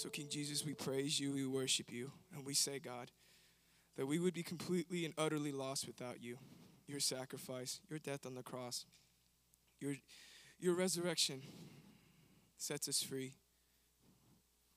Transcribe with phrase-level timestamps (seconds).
[0.00, 3.10] So, King Jesus, we praise you, we worship you, and we say, God,
[3.98, 6.38] that we would be completely and utterly lost without you.
[6.86, 8.86] Your sacrifice, your death on the cross,
[9.78, 9.96] your,
[10.58, 11.42] your resurrection
[12.56, 13.34] sets us free.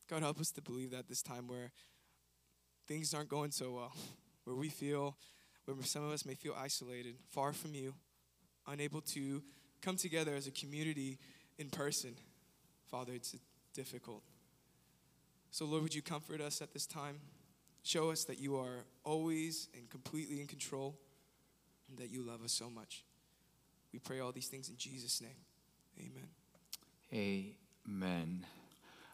[0.10, 1.72] God, help us to believe that this time where
[2.86, 3.94] things aren't going so well,
[4.44, 5.16] where we feel,
[5.64, 7.94] where some of us may feel isolated, far from you,
[8.68, 9.42] unable to
[9.82, 11.18] come together as a community
[11.58, 12.14] in person.
[12.92, 13.38] Father, it's
[13.74, 14.22] difficult.
[15.54, 17.20] So, Lord, would you comfort us at this time?
[17.84, 20.98] Show us that you are always and completely in control
[21.88, 23.04] and that you love us so much.
[23.92, 25.36] We pray all these things in Jesus' name.
[26.00, 27.56] Amen.
[27.88, 28.46] Amen.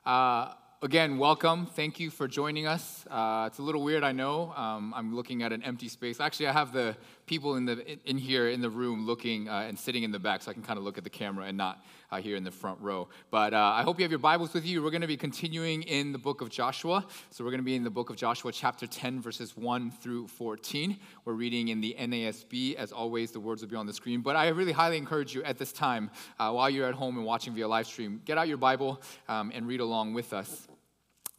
[0.05, 1.65] Uh, again, welcome.
[1.65, 3.05] Thank you for joining us.
[3.11, 4.53] Uh, it's a little weird, I know.
[4.55, 6.21] Um, I'm looking at an empty space.
[6.21, 6.95] Actually, I have the
[7.29, 10.41] people in the in here in the room looking uh, and sitting in the back,
[10.41, 12.49] so I can kind of look at the camera and not uh, here in the
[12.49, 13.07] front row.
[13.29, 14.81] But uh, I hope you have your Bibles with you.
[14.81, 17.05] We're going to be continuing in the book of Joshua.
[17.29, 20.27] So we're going to be in the book of Joshua, chapter 10, verses 1 through
[20.27, 20.97] 14.
[21.23, 22.73] We're reading in the NASB.
[22.73, 24.21] As always, the words will be on the screen.
[24.21, 27.25] But I really highly encourage you at this time, uh, while you're at home and
[27.27, 30.67] watching via live stream, get out your Bible um, and read along with us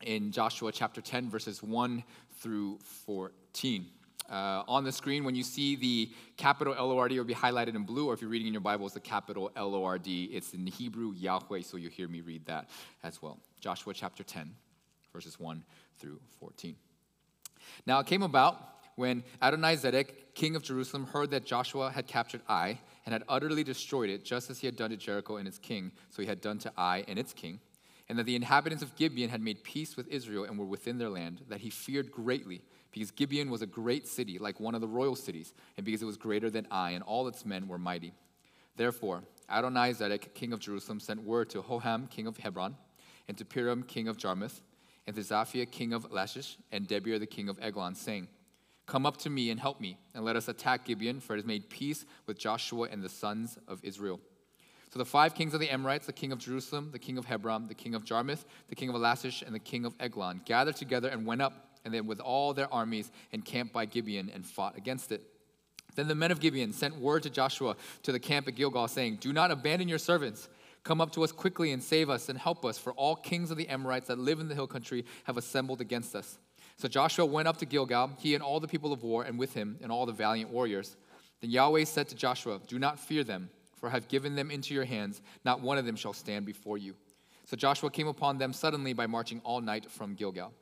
[0.03, 2.05] in Joshua chapter 10, verses 1
[2.39, 4.00] through 14.
[4.31, 7.25] Uh, on the screen, when you see the capital L O R D, it will
[7.25, 9.75] be highlighted in blue, or if you're reading in your Bible, it's the capital L
[9.75, 10.25] O R D.
[10.33, 12.71] It's in Hebrew, Yahweh, so you'll hear me read that
[13.03, 13.39] as well.
[13.61, 14.55] Joshua chapter 10,
[15.13, 15.65] verses 1
[15.99, 16.77] through 14.
[17.87, 18.57] Now it came about
[18.95, 24.11] when Adonizedek, king of Jerusalem, heard that Joshua had captured Ai and had utterly destroyed
[24.11, 26.59] it, just as he had done to Jericho and its king, so he had done
[26.59, 27.59] to Ai and its king
[28.11, 31.09] and that the inhabitants of Gibeon had made peace with Israel and were within their
[31.09, 32.61] land, that he feared greatly,
[32.93, 36.07] because Gibeon was a great city, like one of the royal cities, and because it
[36.07, 38.13] was greater than Ai, and all its men were mighty.
[38.77, 42.77] Therefore, Adonizedek, king of Jerusalem, sent word to Hoham, king of Hebron,
[43.29, 44.61] and to Piram, king of Jarmuth,
[45.07, 48.29] and to Zaphiah, king of Lachish, and Debir, the king of Eglon, saying,
[48.87, 51.47] Come up to me and help me, and let us attack Gibeon, for it has
[51.47, 54.21] made peace with Joshua and the sons of Israel.
[54.93, 57.69] So the five kings of the Amorites, the king of Jerusalem, the king of Hebron,
[57.69, 61.09] the king of Jarmuth, the king of Elash, and the king of Eglon, gathered together
[61.09, 65.13] and went up, and then with all their armies encamped by Gibeon and fought against
[65.13, 65.23] it.
[65.97, 69.17] Then the men of Gibeon sent word to Joshua to the camp at Gilgal, saying,
[69.21, 70.49] Do not abandon your servants.
[70.83, 73.57] Come up to us quickly and save us and help us, for all kings of
[73.57, 76.39] the Amorites that live in the hill country have assembled against us.
[76.77, 79.53] So Joshua went up to Gilgal, he and all the people of war, and with
[79.53, 80.97] him and all the valiant warriors.
[81.41, 84.75] Then Yahweh said to Joshua, Do not fear them for I have given them into
[84.75, 85.23] your hands.
[85.45, 86.95] Not one of them shall stand before you.
[87.47, 90.53] So Joshua came upon them suddenly by marching all night from Gilgal.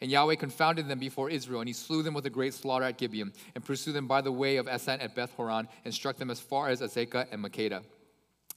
[0.00, 2.98] And Yahweh confounded them before Israel, and he slew them with a great slaughter at
[2.98, 6.30] Gibeon, and pursued them by the way of Esan at Beth Horon, and struck them
[6.30, 7.82] as far as Azekah and Makkedah.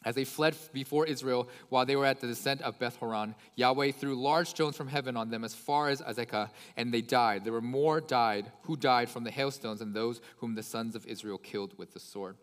[0.06, 3.92] As they fled before Israel while they were at the descent of Beth Horon, Yahweh
[3.92, 7.44] threw large stones from heaven on them as far as Azekah, and they died.
[7.44, 11.06] There were more died who died from the hailstones than those whom the sons of
[11.06, 12.38] Israel killed with the sword.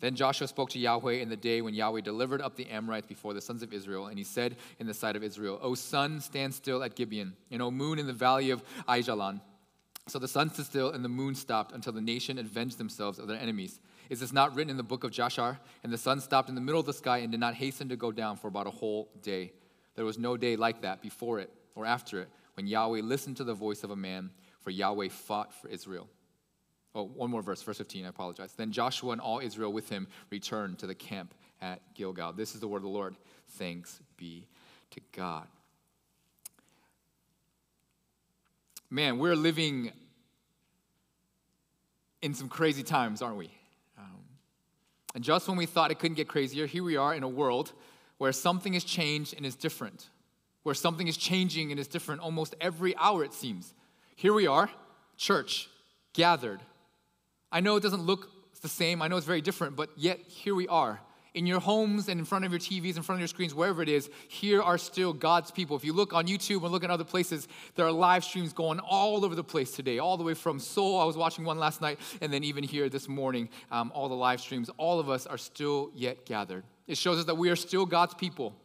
[0.00, 3.34] Then Joshua spoke to Yahweh in the day when Yahweh delivered up the Amorites before
[3.34, 6.54] the sons of Israel, and he said in the sight of Israel, O sun, stand
[6.54, 9.40] still at Gibeon, and O moon in the valley of Aijalon.
[10.06, 13.26] So the sun stood still, and the moon stopped until the nation avenged themselves of
[13.26, 13.80] their enemies.
[14.08, 15.58] Is this not written in the book of Jashar?
[15.82, 17.96] And the sun stopped in the middle of the sky and did not hasten to
[17.96, 19.52] go down for about a whole day.
[19.96, 23.44] There was no day like that before it or after it, when Yahweh listened to
[23.44, 24.30] the voice of a man,
[24.60, 26.08] for Yahweh fought for Israel.
[26.94, 28.52] Oh, one more verse, verse 15, I apologize.
[28.54, 32.32] Then Joshua and all Israel with him returned to the camp at Gilgal.
[32.32, 33.14] This is the word of the Lord.
[33.50, 34.46] Thanks be
[34.90, 35.46] to God.
[38.90, 39.92] Man, we're living
[42.22, 43.50] in some crazy times, aren't we?
[43.98, 44.20] Um,
[45.14, 47.72] and just when we thought it couldn't get crazier, here we are in a world
[48.16, 50.08] where something has changed and is different,
[50.62, 53.74] where something is changing and is different almost every hour, it seems.
[54.16, 54.70] Here we are,
[55.16, 55.68] church,
[56.14, 56.60] gathered
[57.50, 58.28] I know it doesn't look
[58.60, 61.00] the same, I know it's very different, but yet here we are.
[61.34, 63.82] In your homes and in front of your TVs, in front of your screens, wherever
[63.82, 65.76] it is, here are still God's people.
[65.76, 67.46] If you look on YouTube and look at other places,
[67.76, 70.98] there are live streams going all over the place today, all the way from Seoul.
[70.98, 74.16] I was watching one last night, and then even here this morning, um, all the
[74.16, 74.68] live streams.
[74.78, 76.64] All of us are still yet gathered.
[76.88, 78.56] It shows us that we are still God's people.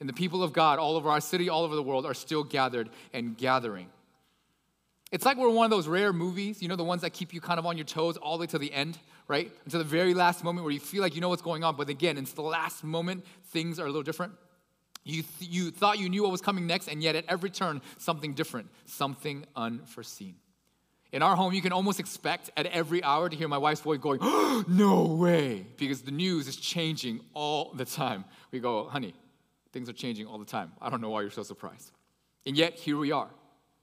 [0.00, 2.42] And the people of God all over our city, all over the world, are still
[2.42, 3.88] gathered and gathering.
[5.10, 7.40] It's like we're one of those rare movies, you know, the ones that keep you
[7.40, 9.50] kind of on your toes all the way to the end, right?
[9.64, 11.88] Until the very last moment where you feel like you know what's going on, but
[11.88, 14.34] again, it's the last moment, things are a little different.
[15.04, 17.80] You, th- you thought you knew what was coming next, and yet at every turn,
[17.96, 20.34] something different, something unforeseen.
[21.10, 23.98] In our home, you can almost expect at every hour to hear my wife's voice
[23.98, 28.26] going, oh, No way, because the news is changing all the time.
[28.50, 29.14] We go, Honey,
[29.72, 30.72] things are changing all the time.
[30.82, 31.92] I don't know why you're so surprised.
[32.44, 33.30] And yet, here we are,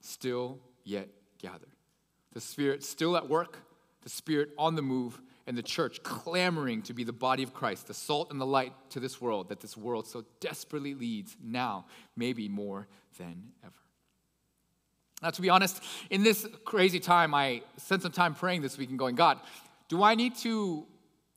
[0.00, 1.68] still yet gathered.
[2.32, 3.58] The Spirit still at work,
[4.02, 7.86] the Spirit on the move, and the church clamoring to be the body of Christ,
[7.86, 11.86] the salt and the light to this world that this world so desperately needs now,
[12.16, 12.88] maybe more
[13.18, 13.72] than ever.
[15.22, 18.90] Now, to be honest, in this crazy time, I spent some time praying this week
[18.90, 19.40] and going, God,
[19.88, 20.84] do I need to,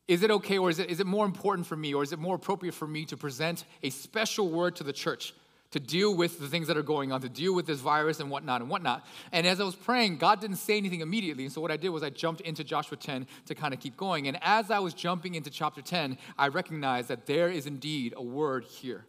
[0.07, 2.19] is it okay or is it, is it more important for me or is it
[2.19, 5.33] more appropriate for me to present a special word to the church
[5.71, 8.29] to deal with the things that are going on, to deal with this virus and
[8.29, 9.05] whatnot and whatnot.
[9.31, 11.43] And as I was praying, God didn't say anything immediately.
[11.43, 13.95] And so what I did was I jumped into Joshua 10 to kind of keep
[13.95, 14.27] going.
[14.27, 18.23] And as I was jumping into chapter 10, I recognized that there is indeed a
[18.23, 19.05] word here,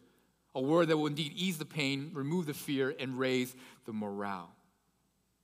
[0.54, 3.54] a word that will indeed ease the pain, remove the fear, and raise
[3.86, 4.50] the morale.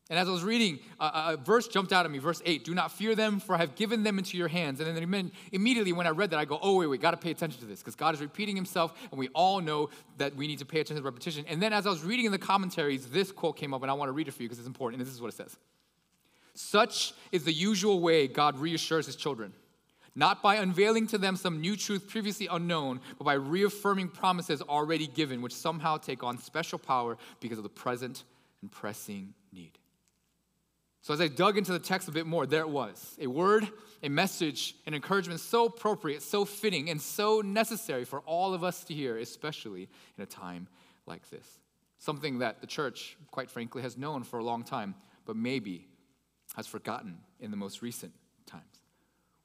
[0.08, 2.92] And as I was reading, a, verse jumped out at me, verse 8 Do not
[2.92, 4.78] fear them, for I have given them into your hands.
[4.78, 7.32] And then immediately when I read that, I go, Oh, wait, wait, got to pay
[7.32, 10.60] attention to this, because God is repeating himself, and we all know that we need
[10.60, 11.44] to pay attention to repetition.
[11.48, 13.94] And then as I was reading in the commentaries, this quote came up, and I
[13.94, 15.00] want to read it for you because it's important.
[15.00, 15.56] And this is what it says
[16.54, 19.52] Such is the usual way God reassures his children,
[20.14, 25.08] not by unveiling to them some new truth previously unknown, but by reaffirming promises already
[25.08, 28.22] given, which somehow take on special power because of the present
[28.62, 29.34] and pressing.
[31.06, 33.70] So, as I dug into the text a bit more, there it was a word,
[34.02, 38.82] a message, an encouragement so appropriate, so fitting, and so necessary for all of us
[38.82, 39.88] to hear, especially
[40.18, 40.66] in a time
[41.06, 41.60] like this.
[42.00, 45.86] Something that the church, quite frankly, has known for a long time, but maybe
[46.56, 48.12] has forgotten in the most recent.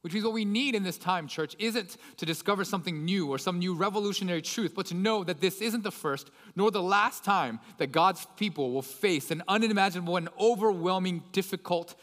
[0.01, 3.37] Which means what we need in this time, church, isn't to discover something new or
[3.37, 7.23] some new revolutionary truth, but to know that this isn't the first nor the last
[7.23, 11.93] time that God's people will face an unimaginable and overwhelming, difficult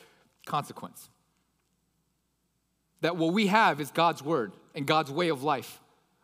[0.46, 1.10] consequence.
[3.00, 5.80] That what we have is God's word and God's way of life,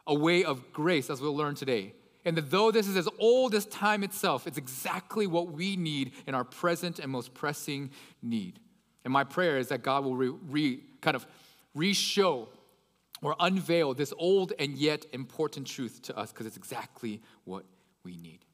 [0.06, 1.92] a way of grace, as we'll learn today.
[2.24, 6.12] And that though this is as old as time itself, it's exactly what we need
[6.26, 7.90] in our present and most pressing
[8.22, 8.60] need.
[9.04, 11.26] And my prayer is that God will re, re kind of
[11.74, 12.48] re-show
[13.22, 17.64] or unveil this old and yet important truth to us because it's exactly what
[18.04, 18.44] we need.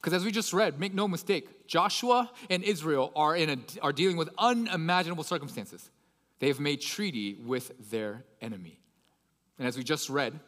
[0.00, 3.92] Because as we just read, make no mistake, Joshua and Israel are, in a, are
[3.92, 5.90] dealing with unimaginable circumstances.
[6.38, 8.80] They have made treaty with their enemy.
[9.58, 10.40] And as we just read,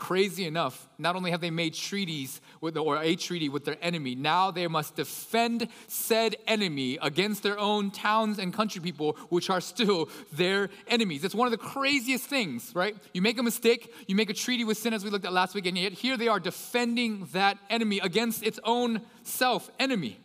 [0.00, 4.14] Crazy enough, not only have they made treaties with, or a treaty with their enemy,
[4.14, 9.60] now they must defend said enemy against their own towns and country people, which are
[9.60, 11.22] still their enemies.
[11.22, 12.96] It's one of the craziest things, right?
[13.12, 15.54] You make a mistake, you make a treaty with sin, as we looked at last
[15.54, 20.18] week, and yet here they are defending that enemy against its own self enemy.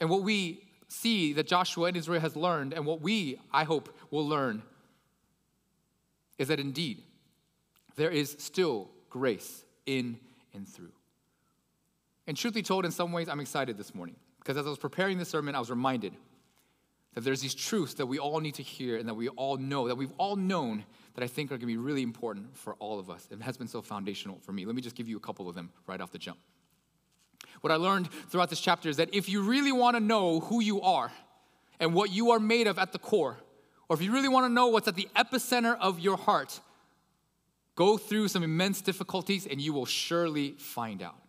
[0.00, 3.96] And what we see that Joshua and Israel has learned, and what we, I hope,
[4.10, 4.64] will learn
[6.38, 7.03] is that indeed
[7.96, 10.18] there is still grace in
[10.52, 10.92] and through.
[12.26, 14.78] And truth be told, in some ways, I'm excited this morning because as I was
[14.78, 16.14] preparing this sermon, I was reminded
[17.14, 19.88] that there's these truths that we all need to hear and that we all know,
[19.88, 22.98] that we've all known that I think are going to be really important for all
[22.98, 23.28] of us.
[23.30, 24.64] It has been so foundational for me.
[24.64, 26.38] Let me just give you a couple of them right off the jump.
[27.60, 30.60] What I learned throughout this chapter is that if you really want to know who
[30.60, 31.12] you are
[31.78, 33.38] and what you are made of at the core,
[33.88, 36.60] or if you really want to know what's at the epicenter of your heart,
[37.74, 41.20] go through some immense difficulties and you will surely find out.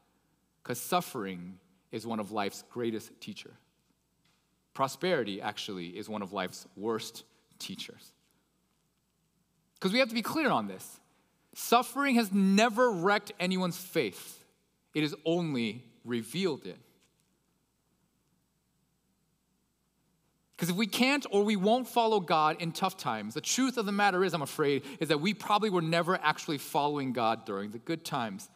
[0.64, 1.60] Because suffering
[1.92, 3.54] is one of life's greatest teachers.
[4.74, 7.24] Prosperity, actually, is one of life's worst
[7.60, 8.12] teachers.
[9.76, 11.00] Because we have to be clear on this.
[11.54, 14.44] Suffering has never wrecked anyone's faith,
[14.94, 16.78] it has only revealed it.
[20.56, 23.86] Because if we can't or we won't follow God in tough times, the truth of
[23.86, 27.72] the matter is, I'm afraid, is that we probably were never actually following God during
[27.72, 28.50] the good times.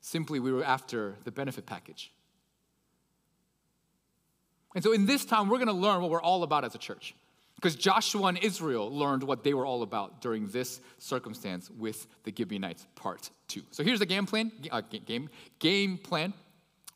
[0.00, 2.12] Simply, we were after the benefit package.
[4.74, 6.78] And so, in this time, we're going to learn what we're all about as a
[6.78, 7.14] church.
[7.54, 12.32] Because Joshua and Israel learned what they were all about during this circumstance with the
[12.36, 13.62] Gibeonites, part two.
[13.70, 14.52] So here's the game plan.
[14.70, 16.34] Uh, game, game plan.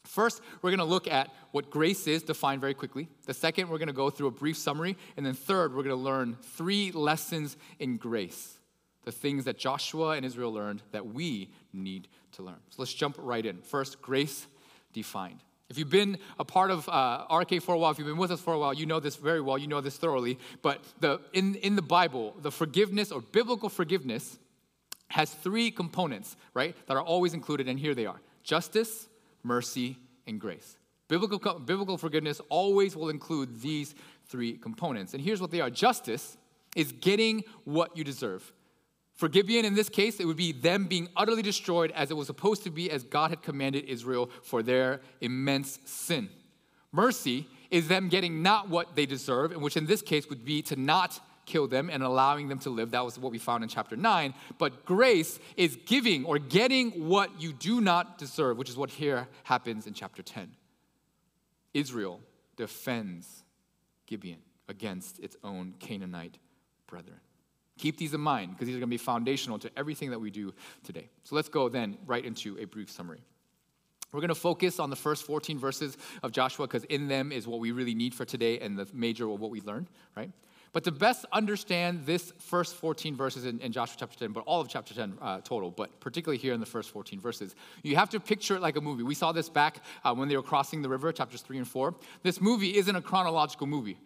[0.04, 3.08] First, we're going to look at what grace is, defined very quickly.
[3.26, 4.96] The second, we're going to go through a brief summary.
[5.16, 8.56] And then third, we're going to learn three lessons in grace
[9.04, 12.58] the things that Joshua and Israel learned that we need to learn.
[12.68, 13.62] So let's jump right in.
[13.62, 14.46] First, grace
[14.92, 15.40] defined.
[15.70, 18.32] If you've been a part of uh, RK for a while, if you've been with
[18.32, 20.38] us for a while, you know this very well, you know this thoroughly.
[20.62, 24.38] But the, in, in the Bible, the forgiveness or biblical forgiveness
[25.08, 29.08] has three components, right, that are always included, and here they are justice,
[29.42, 30.76] mercy, and grace.
[31.08, 33.94] Biblical, biblical forgiveness always will include these
[34.26, 35.12] three components.
[35.12, 36.36] And here's what they are justice
[36.76, 38.52] is getting what you deserve.
[39.14, 42.26] For Gibeon, in this case, it would be them being utterly destroyed as it was
[42.26, 46.30] supposed to be, as God had commanded Israel for their immense sin.
[46.92, 50.62] Mercy is them getting not what they deserve, and which in this case would be
[50.62, 52.92] to not kill them and allowing them to live.
[52.92, 54.34] That was what we found in chapter 9.
[54.58, 59.28] But grace is giving or getting what you do not deserve, which is what here
[59.44, 60.50] happens in chapter 10.
[61.74, 62.20] Israel
[62.56, 63.44] defends
[64.06, 66.38] Gibeon against its own Canaanite
[66.86, 67.20] brethren.
[67.78, 70.30] Keep these in mind because these are going to be foundational to everything that we
[70.30, 70.52] do
[70.84, 71.08] today.
[71.24, 73.22] So let's go then right into a brief summary.
[74.12, 77.46] We're going to focus on the first 14 verses of Joshua because in them is
[77.46, 80.30] what we really need for today and the major of what we learned, right?
[80.72, 84.60] But to best understand this first 14 verses in, in Joshua chapter 10, but all
[84.60, 88.10] of chapter 10 uh, total, but particularly here in the first 14 verses, you have
[88.10, 89.02] to picture it like a movie.
[89.02, 91.94] We saw this back uh, when they were crossing the river, chapters 3 and 4.
[92.22, 93.98] This movie isn't a chronological movie.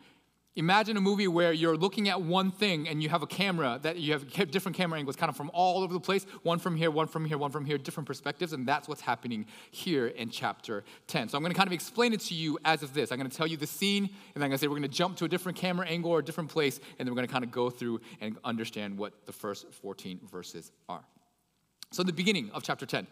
[0.57, 3.97] Imagine a movie where you're looking at one thing and you have a camera that
[3.97, 6.93] you have different camera angles kind of from all over the place, one from here,
[6.93, 10.85] one from here, one from here, different perspectives, and that's what's happening here in chapter
[11.09, 11.29] 10.
[11.29, 13.11] So I'm going to kind of explain it to you as of this.
[13.11, 14.83] I'm going to tell you the scene, and then I'm going to say we're going
[14.83, 17.27] to jump to a different camera angle or a different place, and then we're going
[17.27, 21.03] to kind of go through and understand what the first 14 verses are.
[21.91, 23.09] So, the beginning of chapter 10.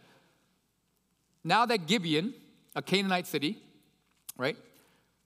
[1.43, 2.35] Now that Gibeon,
[2.77, 3.59] a Canaanite city,
[4.37, 4.57] right,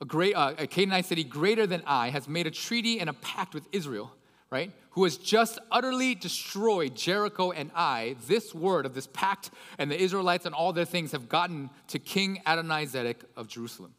[0.00, 3.12] a, great, uh, a Canaanite city greater than Ai, has made a treaty and a
[3.12, 4.12] pact with Israel,
[4.50, 4.72] right?
[4.90, 8.16] Who has just utterly destroyed Jericho and Ai.
[8.26, 11.98] This word of this pact and the Israelites and all their things have gotten to
[11.98, 13.94] King Adonizedek of Jerusalem.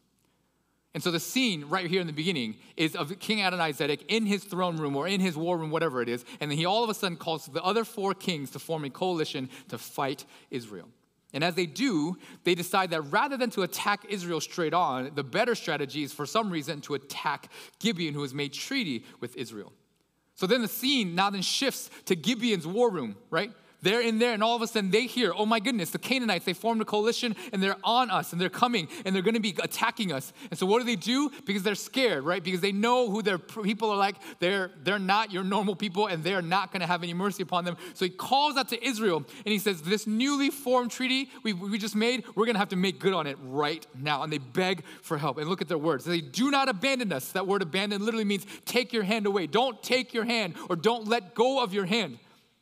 [0.94, 4.42] And so the scene right here in the beginning is of King Adonizedek in his
[4.42, 6.24] throne room or in his war room, whatever it is.
[6.40, 8.90] And then he all of a sudden calls the other four kings to form a
[8.90, 10.88] coalition to fight Israel.
[11.34, 15.24] And as they do, they decide that rather than to attack Israel straight on, the
[15.24, 19.72] better strategy is for some reason to attack Gibeon, who has made treaty with Israel.
[20.34, 23.52] So then the scene now then shifts to Gibeon's war room, right?
[23.80, 26.44] They're in there, and all of a sudden they hear, oh my goodness, the Canaanites,
[26.44, 29.54] they formed a coalition and they're on us and they're coming and they're gonna be
[29.62, 30.32] attacking us.
[30.50, 31.30] And so what do they do?
[31.44, 32.42] Because they're scared, right?
[32.42, 34.16] Because they know who their people are like.
[34.40, 37.76] They're, they're not your normal people and they're not gonna have any mercy upon them.
[37.94, 41.78] So he calls out to Israel and he says, This newly formed treaty we, we
[41.78, 44.24] just made, we're gonna have to make good on it right now.
[44.24, 45.38] And they beg for help.
[45.38, 46.04] And look at their words.
[46.04, 47.30] They do not abandon us.
[47.32, 49.46] That word abandon literally means take your hand away.
[49.46, 52.18] Don't take your hand or don't let go of your hand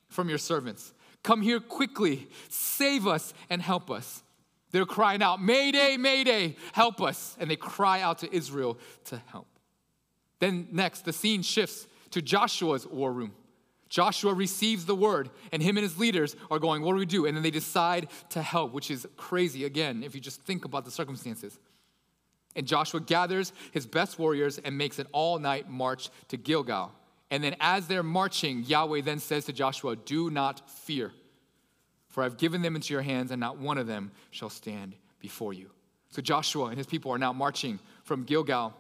[0.09, 0.93] from your servants.
[1.27, 4.23] Come here quickly, save us and help us.
[4.71, 7.37] They're crying out, Mayday, Mayday, help us.
[7.41, 9.49] And they cry out to Israel to help.
[10.39, 13.33] Then, next, the scene shifts to Joshua's war room.
[13.89, 17.27] Joshua receives the word, and him and his leaders are going, What do we do?
[17.27, 20.85] And then they decide to help, which is crazy again, if you just think about
[20.85, 21.59] the circumstances.
[22.55, 26.93] And Joshua gathers his best warriors and makes an all night march to Gilgal.
[27.31, 31.13] And then as they're marching, Yahweh then says to Joshua, Do not fear,
[32.09, 35.53] for I've given them into your hands, and not one of them shall stand before
[35.53, 35.71] you.
[36.11, 38.75] So Joshua and his people are now marching from Gilgal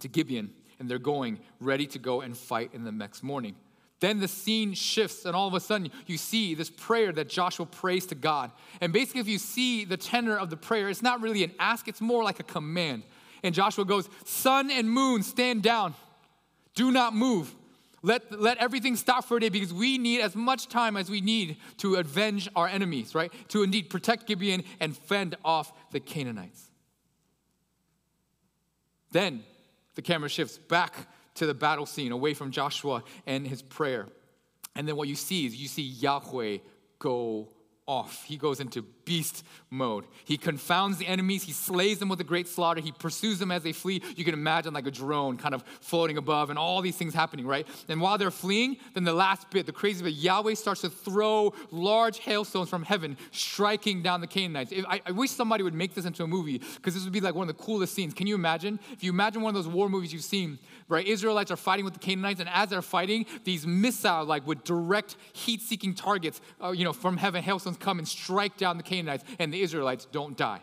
[0.00, 3.54] to Gibeon, and they're going ready to go and fight in the next morning.
[4.00, 7.64] Then the scene shifts, and all of a sudden, you see this prayer that Joshua
[7.64, 8.52] prays to God.
[8.80, 11.88] And basically, if you see the tenor of the prayer, it's not really an ask,
[11.88, 13.04] it's more like a command.
[13.42, 15.94] And Joshua goes, Sun and moon, stand down.
[16.74, 17.54] Do not move.
[18.06, 21.20] Let, let everything stop for a day because we need as much time as we
[21.20, 23.32] need to avenge our enemies, right?
[23.48, 26.70] To indeed protect Gibeon and fend off the Canaanites.
[29.10, 29.42] Then
[29.96, 30.94] the camera shifts back
[31.34, 34.06] to the battle scene, away from Joshua and his prayer.
[34.76, 36.58] And then what you see is you see Yahweh
[37.00, 37.48] go
[37.86, 38.24] off.
[38.24, 40.06] He goes into beast mode.
[40.24, 41.44] He confounds the enemies.
[41.44, 42.80] He slays them with a great slaughter.
[42.80, 44.02] He pursues them as they flee.
[44.16, 47.46] You can imagine like a drone kind of floating above and all these things happening,
[47.46, 47.66] right?
[47.88, 51.54] And while they're fleeing, then the last bit, the crazy bit, Yahweh starts to throw
[51.70, 54.72] large hailstones from heaven, striking down the Canaanites.
[54.88, 57.36] I, I wish somebody would make this into a movie because this would be like
[57.36, 58.14] one of the coolest scenes.
[58.14, 58.80] Can you imagine?
[58.92, 61.06] If you imagine one of those war movies you've seen, right?
[61.06, 65.16] Israelites are fighting with the Canaanites, and as they're fighting, these missile, like with direct
[65.32, 69.52] heat-seeking targets, uh, you know, from heaven, hailstones come and strike down the Canaanites, and
[69.52, 70.60] the Israelites don't die.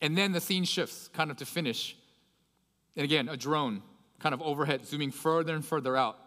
[0.00, 1.96] And then the scene shifts, kind of to finish.
[2.96, 3.82] And again, a drone
[4.18, 6.18] kind of overhead, zooming further and further out.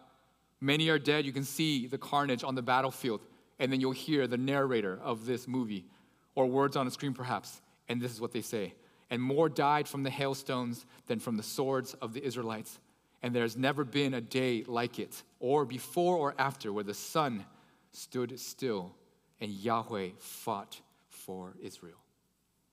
[0.60, 1.24] Many are dead.
[1.24, 3.20] You can see the carnage on the battlefield.
[3.60, 5.84] And then you'll hear the narrator of this movie,
[6.34, 7.60] or words on a screen perhaps.
[7.88, 8.74] And this is what they say
[9.10, 12.78] and more died from the hailstones than from the swords of the Israelites.
[13.22, 17.44] And there's never been a day like it, or before or after, where the sun
[17.92, 18.94] stood still
[19.40, 21.98] and Yahweh fought for Israel.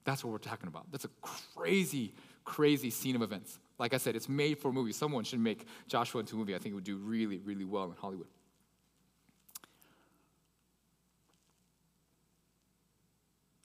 [0.04, 0.86] That's what we're talking about.
[0.92, 3.58] That's a crazy, crazy scene of events.
[3.80, 4.94] Like I said, it's made for a movie.
[4.94, 6.56] Someone should make Joshua into a movie.
[6.56, 8.28] I think it would do really, really well in Hollywood.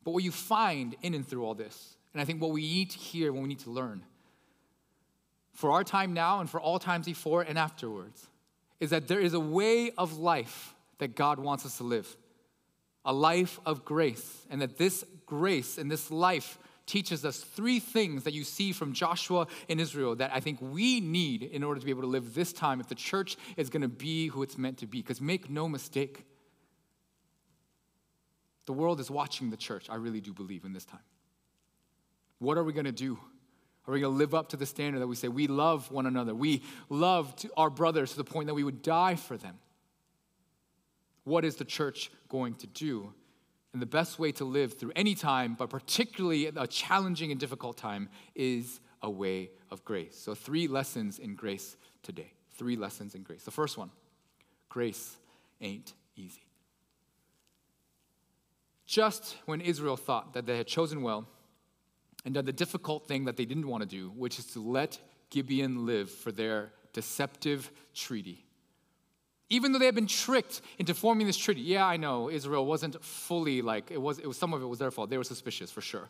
[0.02, 2.90] But what you find in and through all this, and I think what we need
[2.90, 4.02] to hear, what we need to learn,
[5.52, 8.28] for our time now and for all times before and afterwards,
[8.78, 12.16] is that there is a way of life that God wants us to live
[13.04, 18.24] a life of grace, and that this grace and this life teaches us three things
[18.24, 21.86] that you see from Joshua in Israel that I think we need in order to
[21.86, 24.58] be able to live this time if the church is going to be who it's
[24.58, 25.00] meant to be.
[25.00, 26.26] Because make no mistake,
[28.66, 31.00] the world is watching the church, I really do believe, in this time.
[32.38, 33.18] What are we going to do?
[33.86, 36.06] Are we going to live up to the standard that we say we love one
[36.06, 36.34] another?
[36.34, 39.58] We love our brothers to the point that we would die for them.
[41.24, 43.12] What is the church going to do?
[43.72, 47.76] And the best way to live through any time, but particularly a challenging and difficult
[47.76, 50.16] time, is a way of grace.
[50.18, 52.32] So, three lessons in grace today.
[52.54, 53.44] Three lessons in grace.
[53.44, 53.90] The first one
[54.68, 55.16] grace
[55.60, 56.42] ain't easy.
[58.86, 61.28] Just when Israel thought that they had chosen well
[62.24, 64.98] and done the difficult thing that they didn't want to do, which is to let
[65.30, 68.44] Gibeon live for their deceptive treaty,
[69.48, 71.60] even though they had been tricked into forming this treaty.
[71.60, 74.18] Yeah, I know Israel wasn't fully like it was.
[74.18, 75.10] It was some of it was their fault.
[75.10, 76.08] They were suspicious for sure.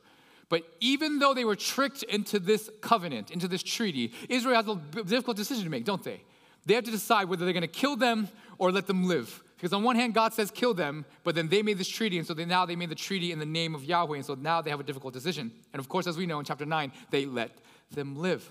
[0.49, 5.03] But even though they were tricked into this covenant, into this treaty, Israel has a
[5.05, 6.23] difficult decision to make, don't they?
[6.67, 9.43] They have to decide whether they're going to kill them or let them live.
[9.61, 12.27] Because on one hand, God says kill them, but then they made this treaty, and
[12.27, 14.63] so they, now they made the treaty in the name of Yahweh, and so now
[14.63, 15.53] they have a difficult decision.
[15.75, 17.51] And of course, as we know in chapter 9, they let
[17.91, 18.51] them live.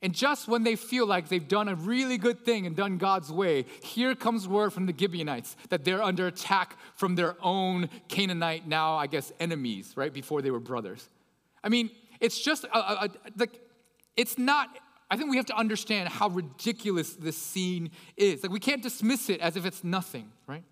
[0.00, 3.32] And just when they feel like they've done a really good thing and done God's
[3.32, 8.68] way, here comes word from the Gibeonites that they're under attack from their own Canaanite,
[8.68, 10.12] now I guess enemies, right?
[10.12, 11.08] Before they were brothers.
[11.64, 11.90] I mean,
[12.20, 13.60] it's just a, a, a, like,
[14.16, 14.68] it's not,
[15.10, 18.42] I think we have to understand how ridiculous this scene is.
[18.42, 20.64] Like, we can't dismiss it as if it's nothing, right?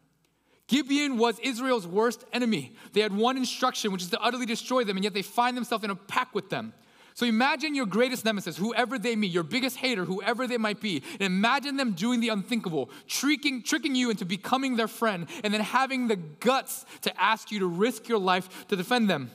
[0.69, 2.75] Gibeon was Israel's worst enemy.
[2.93, 5.85] They had one instruction, which is to utterly destroy them, and yet they find themselves
[5.85, 6.75] in a pack with them.
[7.15, 11.03] So imagine your greatest nemesis, whoever they meet, your biggest hater, whoever they might be,
[11.13, 15.63] and imagine them doing the unthinkable, tricking, tricking you into becoming their friend, and then
[15.63, 19.31] having the guts to ask you to risk your life to defend them.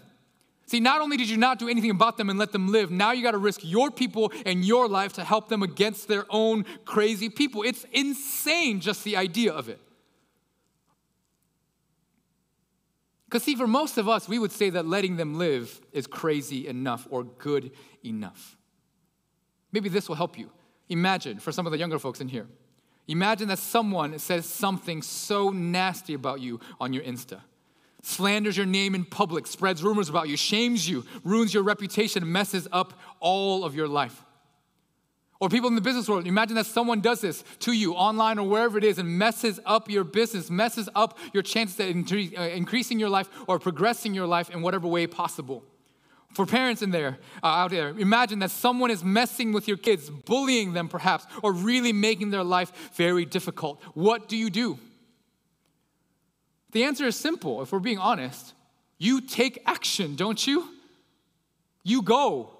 [0.72, 3.12] See, not only did you not do anything about them and let them live, now
[3.12, 6.64] you got to risk your people and your life to help them against their own
[6.86, 7.64] crazy people.
[7.64, 9.82] It's insane, just the idea of it.
[13.26, 16.70] Because, see, for most of us, we would say that letting them live is crazy
[16.70, 17.72] enough or good
[18.06, 18.56] enough.
[19.74, 20.52] Maybe this will help you.
[20.88, 22.48] Imagine, for some of the younger folks in here,
[23.10, 27.42] imagine that someone says something so nasty about you on your Insta,
[28.02, 32.68] slanders your name in public, spreads rumors about you, shames you, ruins your reputation, messes
[32.72, 34.24] up all of your life.
[35.40, 38.48] Or people in the business world, imagine that someone does this to you online or
[38.48, 43.00] wherever it is and messes up your business, messes up your chances at uh, increasing
[43.00, 45.64] your life or progressing your life in whatever way possible.
[46.36, 50.12] For parents in there, uh, out there, imagine that someone is messing with your kids,
[50.12, 53.82] bullying them perhaps, or really making their life very difficult.
[53.96, 54.78] What do you do?
[56.72, 58.54] The answer is simple, if we're being honest.
[58.98, 60.70] You take action, don't you?
[61.84, 62.52] You go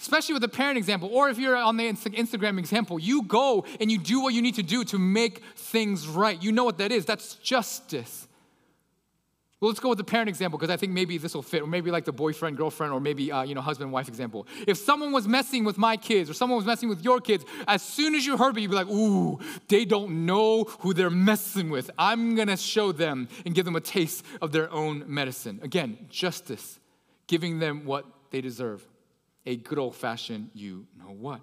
[0.00, 3.92] especially with the parent example, or if you're on the Instagram example, you go and
[3.92, 6.42] you do what you need to do to make things right.
[6.42, 7.04] You know what that is.
[7.04, 8.26] That's justice.
[9.60, 11.66] Well, let's go with the parent example because I think maybe this will fit, or
[11.66, 14.46] maybe like the boyfriend, girlfriend, or maybe uh, you know husband, wife example.
[14.66, 17.82] If someone was messing with my kids or someone was messing with your kids, as
[17.82, 21.68] soon as you heard it, you'd be like, "Ooh, they don't know who they're messing
[21.68, 21.90] with.
[21.98, 26.80] I'm gonna show them and give them a taste of their own medicine." Again, justice,
[27.26, 28.86] giving them what they deserve
[29.44, 31.40] a good old fashioned you know what.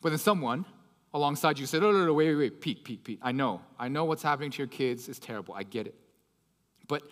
[0.00, 0.64] But then someone
[1.12, 3.60] alongside you said, Oh, no, no, wait, wait, wait, Pete, Pete, Pete, I know.
[3.78, 5.54] I know what's happening to your kids is terrible.
[5.54, 5.94] I get it.
[6.88, 7.02] But,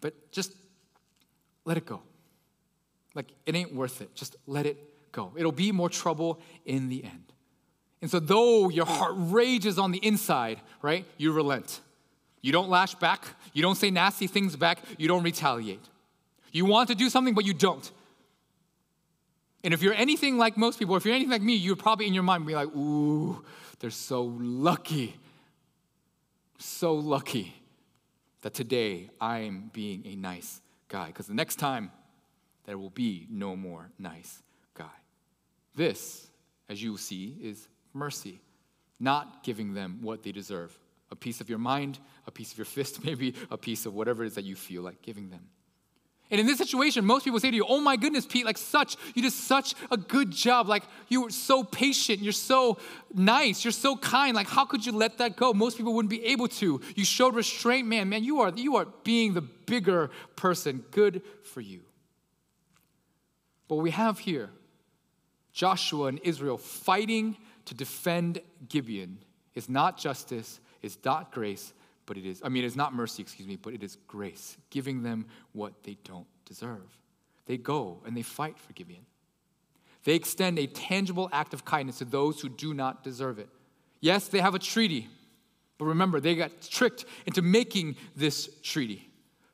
[0.00, 0.52] but just
[1.64, 2.02] let it go.
[3.14, 4.14] Like, it ain't worth it.
[4.14, 5.32] Just let it go.
[5.36, 7.32] It'll be more trouble in the end.
[8.00, 11.80] And so, though your heart rages on the inside, right, you relent.
[12.42, 13.26] You don't lash back.
[13.52, 14.78] You don't say nasty things back.
[14.98, 15.82] You don't retaliate.
[16.52, 17.90] You want to do something, but you don't.
[19.64, 22.14] And if you're anything like most people, if you're anything like me, you're probably in
[22.14, 23.44] your mind be like, ooh,
[23.80, 25.16] they're so lucky.
[26.58, 27.57] So lucky
[28.42, 31.08] that today I'm being a nice guy.
[31.08, 31.90] Because the next time,
[32.64, 34.42] there will be no more nice
[34.74, 34.86] guy.
[35.74, 36.26] This,
[36.68, 38.40] as you will see, is mercy,
[39.00, 40.78] not giving them what they deserve
[41.10, 44.24] a piece of your mind, a piece of your fist, maybe a piece of whatever
[44.24, 45.48] it is that you feel like giving them.
[46.30, 48.96] And in this situation, most people say to you, Oh my goodness, Pete, like such,
[49.14, 50.68] you did such a good job.
[50.68, 52.78] Like you were so patient, you're so
[53.14, 54.36] nice, you're so kind.
[54.36, 55.54] Like, how could you let that go?
[55.54, 56.80] Most people wouldn't be able to.
[56.94, 58.10] You showed restraint, man.
[58.10, 60.84] Man, you are you are being the bigger person.
[60.90, 61.80] Good for you.
[63.66, 64.50] But we have here,
[65.52, 67.36] Joshua and Israel fighting
[67.66, 69.18] to defend Gibeon,
[69.54, 71.74] is not justice, is not grace,
[72.08, 75.02] but it is, I mean, it's not mercy, excuse me, but it is grace, giving
[75.02, 76.98] them what they don't deserve.
[77.44, 79.04] They go and they fight for Gibeon.
[80.04, 83.50] They extend a tangible act of kindness to those who do not deserve it.
[84.00, 85.08] Yes, they have a treaty,
[85.76, 89.07] but remember, they got tricked into making this treaty.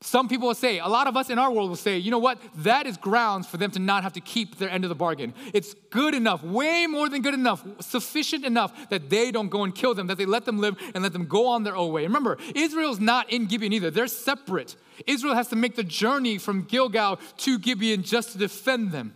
[0.05, 2.19] Some people will say, a lot of us in our world will say, you know
[2.19, 2.39] what?
[2.57, 5.33] That is grounds for them to not have to keep their end of the bargain.
[5.55, 9.75] It's good enough, way more than good enough, sufficient enough that they don't go and
[9.75, 12.03] kill them, that they let them live and let them go on their own way.
[12.03, 14.77] Remember, Israel's not in Gibeon either, they're separate.
[15.07, 19.15] Israel has to make the journey from Gilgal to Gibeon just to defend them.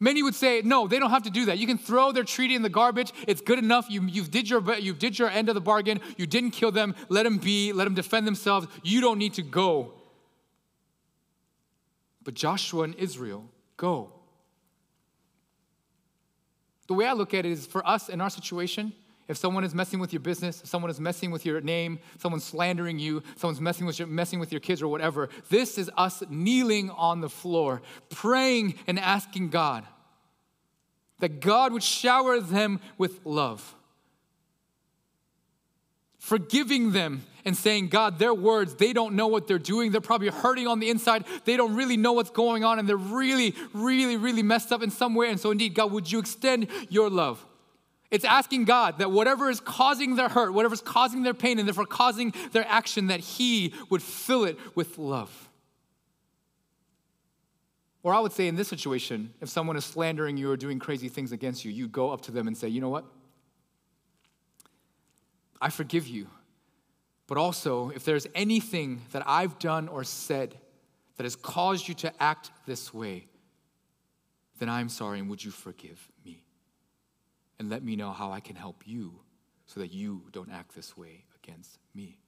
[0.00, 1.58] Many would say, no, they don't have to do that.
[1.58, 3.12] You can throw their treaty in the garbage.
[3.26, 3.86] It's good enough.
[3.90, 6.00] You, you, did your, you did your end of the bargain.
[6.16, 6.94] You didn't kill them.
[7.08, 7.72] Let them be.
[7.72, 8.68] Let them defend themselves.
[8.84, 9.94] You don't need to go.
[12.22, 13.44] But Joshua and Israel
[13.76, 14.12] go.
[16.86, 18.92] The way I look at it is for us in our situation,
[19.28, 22.44] if someone is messing with your business, if someone is messing with your name, someone's
[22.44, 26.22] slandering you, someone's messing with, your, messing with your kids or whatever, this is us
[26.30, 29.84] kneeling on the floor, praying and asking God
[31.20, 33.74] that God would shower them with love,
[36.18, 39.90] forgiving them and saying, God, their words, they don't know what they're doing.
[39.90, 41.24] They're probably hurting on the inside.
[41.44, 44.90] They don't really know what's going on, and they're really, really, really messed up in
[44.90, 45.30] some way.
[45.30, 47.44] And so, indeed, God, would you extend your love?
[48.10, 51.68] It's asking God that whatever is causing their hurt, whatever is causing their pain, and
[51.68, 55.48] therefore causing their action, that He would fill it with love.
[58.02, 61.08] Or I would say in this situation, if someone is slandering you or doing crazy
[61.08, 63.04] things against you, you go up to them and say, you know what?
[65.60, 66.28] I forgive you.
[67.26, 70.56] But also, if there's anything that I've done or said
[71.16, 73.26] that has caused you to act this way,
[74.58, 76.42] then I'm sorry and would you forgive me?
[77.58, 79.20] And let me know how I can help you
[79.66, 82.18] so that you don't act this way against me.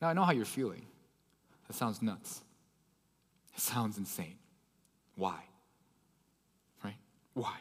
[0.00, 0.86] Now, I know how you're feeling.
[1.68, 2.42] That sounds nuts.
[3.54, 4.36] It sounds insane.
[5.16, 5.44] Why?
[6.84, 6.96] Right?
[7.34, 7.56] Why?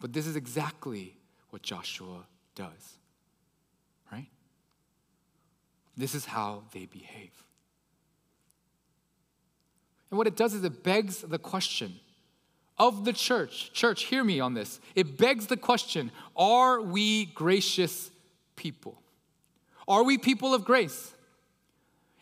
[0.00, 1.16] But this is exactly
[1.50, 2.98] what Joshua does.
[4.12, 4.28] Right?
[5.96, 7.32] This is how they behave.
[10.10, 12.00] And what it does is it begs the question
[12.78, 14.80] of the church, church, hear me on this.
[14.94, 18.10] It begs the question are we gracious
[18.56, 19.00] people?
[19.86, 21.12] Are we people of grace?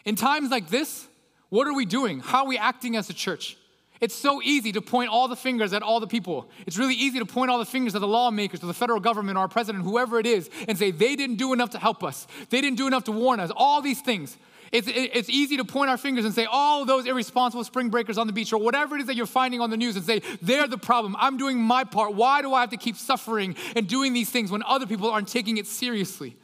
[0.05, 1.07] In times like this,
[1.49, 2.21] what are we doing?
[2.21, 3.57] How are we acting as a church?
[4.01, 6.51] It's so easy to point all the fingers at all the people.
[6.67, 9.39] It's really easy to point all the fingers at the lawmakers, to the federal government,
[9.39, 12.27] our president, whoever it is, and say they didn't do enough to help us.
[12.51, 13.51] They didn't do enough to warn us.
[13.57, 14.37] All these things.
[14.77, 18.27] It's, it's easy to point our fingers and say, all those irresponsible spring breakers on
[18.27, 20.69] the beach, or whatever it is that you're finding on the news, and say, they're
[20.69, 21.17] the problem.
[21.19, 22.15] I'm doing my part.
[22.15, 25.29] Why do I have to keep suffering and doing these things when other people aren't
[25.29, 26.37] taking it seriously?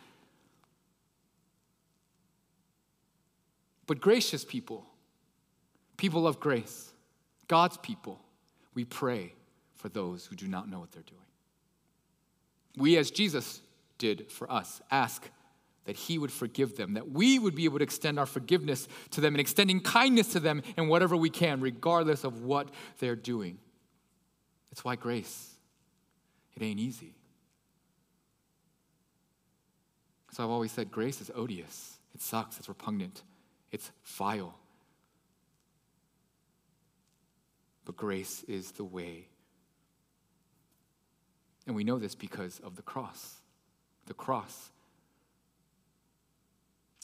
[3.86, 4.86] But gracious people,
[5.98, 6.90] people of grace,
[7.48, 8.18] God's people,
[8.72, 9.34] we pray
[9.74, 11.20] for those who do not know what they're doing.
[12.78, 13.60] We, as Jesus
[13.98, 15.28] did for us, ask
[15.84, 19.20] that He would forgive them, that we would be able to extend our forgiveness to
[19.20, 22.68] them and extending kindness to them in whatever we can, regardless of what
[22.98, 23.58] they're doing.
[24.70, 25.50] That's why grace,
[26.54, 27.14] it ain't easy.
[30.30, 33.22] So I've always said grace is odious, it sucks, it's repugnant,
[33.70, 34.58] it's vile.
[37.84, 39.26] But grace is the way.
[41.66, 43.40] And we know this because of the cross.
[44.06, 44.71] The cross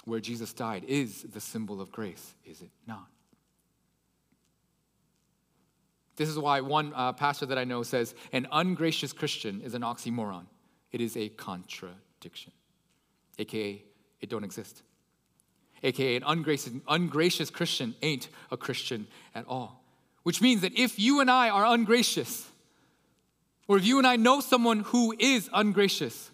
[0.09, 3.07] where Jesus died is the symbol of grace, is it not?
[6.16, 9.83] This is why one uh, pastor that I know says an ungracious Christian is an
[9.83, 10.47] oxymoron.
[10.90, 12.53] It is a contradiction,
[13.38, 13.83] aka
[14.21, 14.83] it don't exist.
[15.83, 19.85] AKA, an ungracious, ungracious Christian ain't a Christian at all.
[20.23, 22.47] Which means that if you and I are ungracious,
[23.66, 26.31] or if you and I know someone who is ungracious,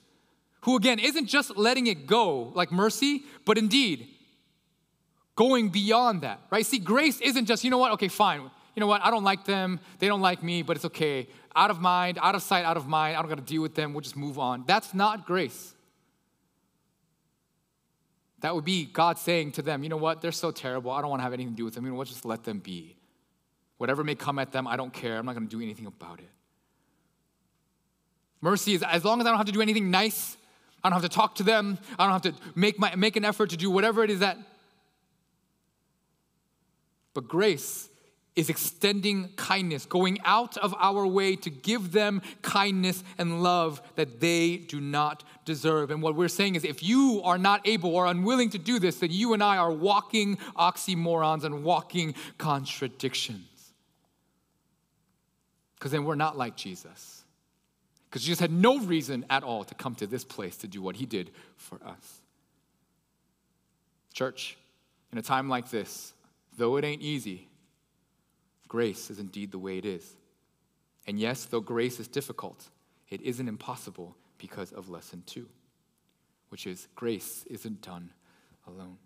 [0.64, 4.09] who again isn't just letting it go like mercy, but indeed
[5.37, 6.64] going beyond that, right?
[6.64, 8.40] See, grace isn't just, you know what, okay, fine.
[8.40, 11.29] You know what, I don't like them, they don't like me, but it's okay.
[11.55, 13.92] Out of mind, out of sight, out of mind, I don't gotta deal with them,
[13.92, 14.64] we'll just move on.
[14.66, 15.74] That's not grace.
[18.40, 21.11] That would be God saying to them, you know what, they're so terrible, I don't
[21.11, 21.85] want to have anything to do with them.
[21.85, 22.96] You know what, just let them be.
[23.77, 25.18] Whatever may come at them, I don't care.
[25.18, 26.31] I'm not going to do anything about it.
[28.40, 30.37] Mercy is as long as I don't have to do anything nice,
[30.85, 33.25] I don't have to talk to them, I don't have to make, my, make an
[33.25, 34.37] effort to do whatever it is that.
[37.14, 37.88] But grace
[38.37, 44.20] is extending kindness, going out of our way to give them kindness and love that
[44.20, 45.90] they do not deserve.
[45.90, 48.99] And what we're saying is if you are not able or unwilling to do this,
[48.99, 53.73] then you and I are walking oxymorons and walking contradictions.
[55.77, 57.23] Because then we're not like Jesus.
[58.14, 60.94] Because Jesus had no reason at all to come to this place to do what
[60.94, 62.20] he did for us.
[64.12, 64.57] Church,
[65.11, 66.12] in a time like this,
[66.57, 67.48] though it ain't easy,
[68.68, 70.14] grace is indeed the way it is.
[71.09, 72.68] And yes, though grace is difficult,
[73.11, 75.48] it isn't impossible because of lesson two,
[76.50, 78.11] which is grace isn't done
[78.68, 78.98] alone.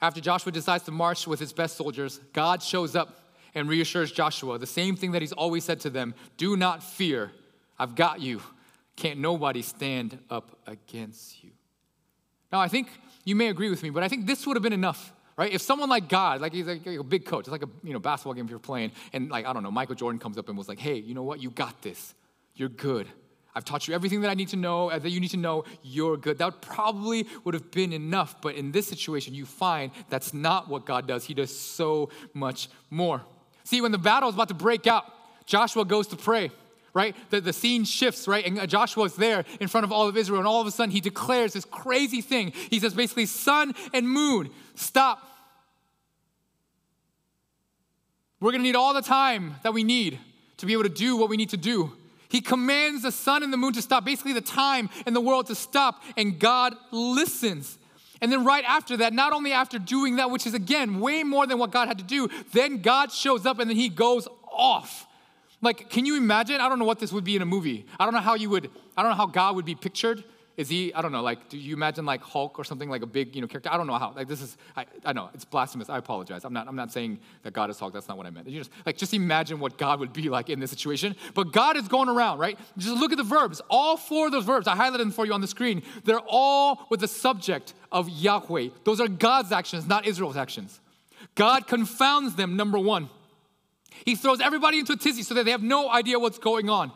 [0.00, 4.58] After Joshua decides to march with his best soldiers, God shows up and reassures Joshua
[4.58, 7.30] the same thing that he's always said to them do not fear,
[7.78, 8.40] I've got you.
[8.96, 11.50] Can't nobody stand up against you.
[12.52, 12.88] Now, I think
[13.24, 15.52] you may agree with me, but I think this would have been enough right?
[15.52, 17.98] If someone like God, like he's like a big coach, it's like a you know
[17.98, 20.56] basketball game if you're playing, and like I don't know, Michael Jordan comes up and
[20.56, 21.42] was like, "Hey, you know what?
[21.42, 22.14] You got this.
[22.54, 23.08] You're good.
[23.56, 25.64] I've taught you everything that I need to know, uh, that you need to know.
[25.82, 30.34] You're good." That probably would have been enough, but in this situation, you find that's
[30.34, 31.24] not what God does.
[31.24, 33.22] He does so much more.
[33.64, 35.04] See, when the battle is about to break out,
[35.46, 36.50] Joshua goes to pray
[36.94, 37.16] right?
[37.30, 38.46] The, the scene shifts, right?
[38.46, 40.92] And Joshua is there in front of all of Israel, and all of a sudden
[40.92, 42.52] he declares this crazy thing.
[42.70, 45.22] He says basically, sun and moon, stop.
[48.40, 50.18] We're gonna need all the time that we need
[50.58, 51.92] to be able to do what we need to do.
[52.28, 55.46] He commands the sun and the moon to stop, basically the time in the world
[55.46, 57.78] to stop, and God listens.
[58.20, 61.46] And then, right after that, not only after doing that, which is again way more
[61.46, 65.06] than what God had to do, then God shows up and then he goes off.
[65.64, 66.60] Like, can you imagine?
[66.60, 67.86] I don't know what this would be in a movie.
[67.98, 70.22] I don't know how you would, I don't know how God would be pictured.
[70.56, 73.06] Is he, I don't know, like, do you imagine like Hulk or something like a
[73.06, 73.72] big, you know, character?
[73.72, 74.12] I don't know how.
[74.14, 75.88] Like, this is, I, I know, it's blasphemous.
[75.88, 76.44] I apologize.
[76.44, 77.92] I'm not, I'm not saying that God is Hulk.
[77.92, 78.48] That's not what I meant.
[78.48, 81.16] You just, like, just imagine what God would be like in this situation.
[81.34, 82.56] But God is going around, right?
[82.78, 83.60] Just look at the verbs.
[83.68, 85.82] All four of those verbs, I highlighted them for you on the screen.
[86.04, 88.68] They're all with the subject of Yahweh.
[88.84, 90.78] Those are God's actions, not Israel's actions.
[91.34, 93.10] God confounds them, number one.
[94.04, 96.92] He throws everybody into a tizzy so that they have no idea what's going on.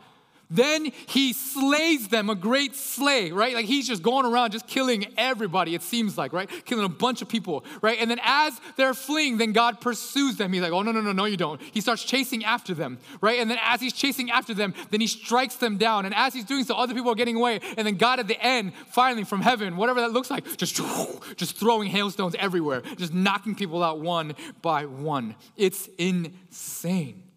[0.51, 3.53] Then he slays them, a great slay, right?
[3.53, 6.49] Like he's just going around just killing everybody, it seems like, right?
[6.65, 7.99] Killing a bunch of people, right?
[7.99, 10.51] And then as they're fleeing, then God pursues them.
[10.51, 11.61] He's like, oh, no, no, no, no, you don't.
[11.61, 13.39] He starts chasing after them, right?
[13.39, 16.05] And then as he's chasing after them, then he strikes them down.
[16.05, 17.59] And as he's doing so, other people are getting away.
[17.77, 20.81] And then God at the end, finally from heaven, whatever that looks like, just,
[21.35, 24.33] just throwing hailstones everywhere, just knocking people out one
[24.63, 25.35] by one.
[25.55, 27.28] It's insane.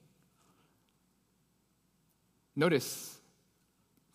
[2.54, 3.18] Notice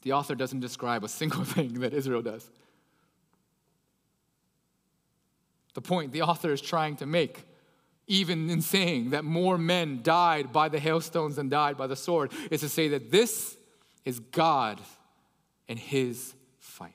[0.01, 2.49] the author doesn't describe a single thing that Israel does.
[5.73, 7.45] The point the author is trying to make,
[8.07, 12.31] even in saying that more men died by the hailstones than died by the sword,
[12.49, 13.57] is to say that this
[14.05, 14.81] is God
[15.67, 16.93] and his fight.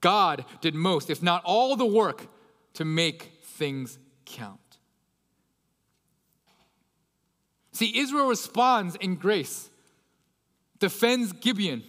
[0.00, 2.26] God did most, if not all the work,
[2.74, 4.60] to make things count.
[7.72, 9.68] See, Israel responds in grace
[10.78, 11.82] defends Gibeon.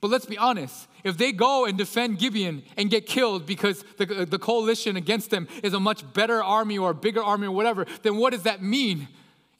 [0.00, 4.26] But let's be honest, if they go and defend Gibeon and get killed because the,
[4.28, 7.86] the coalition against them is a much better army or a bigger army or whatever,
[8.02, 9.08] then what does that mean?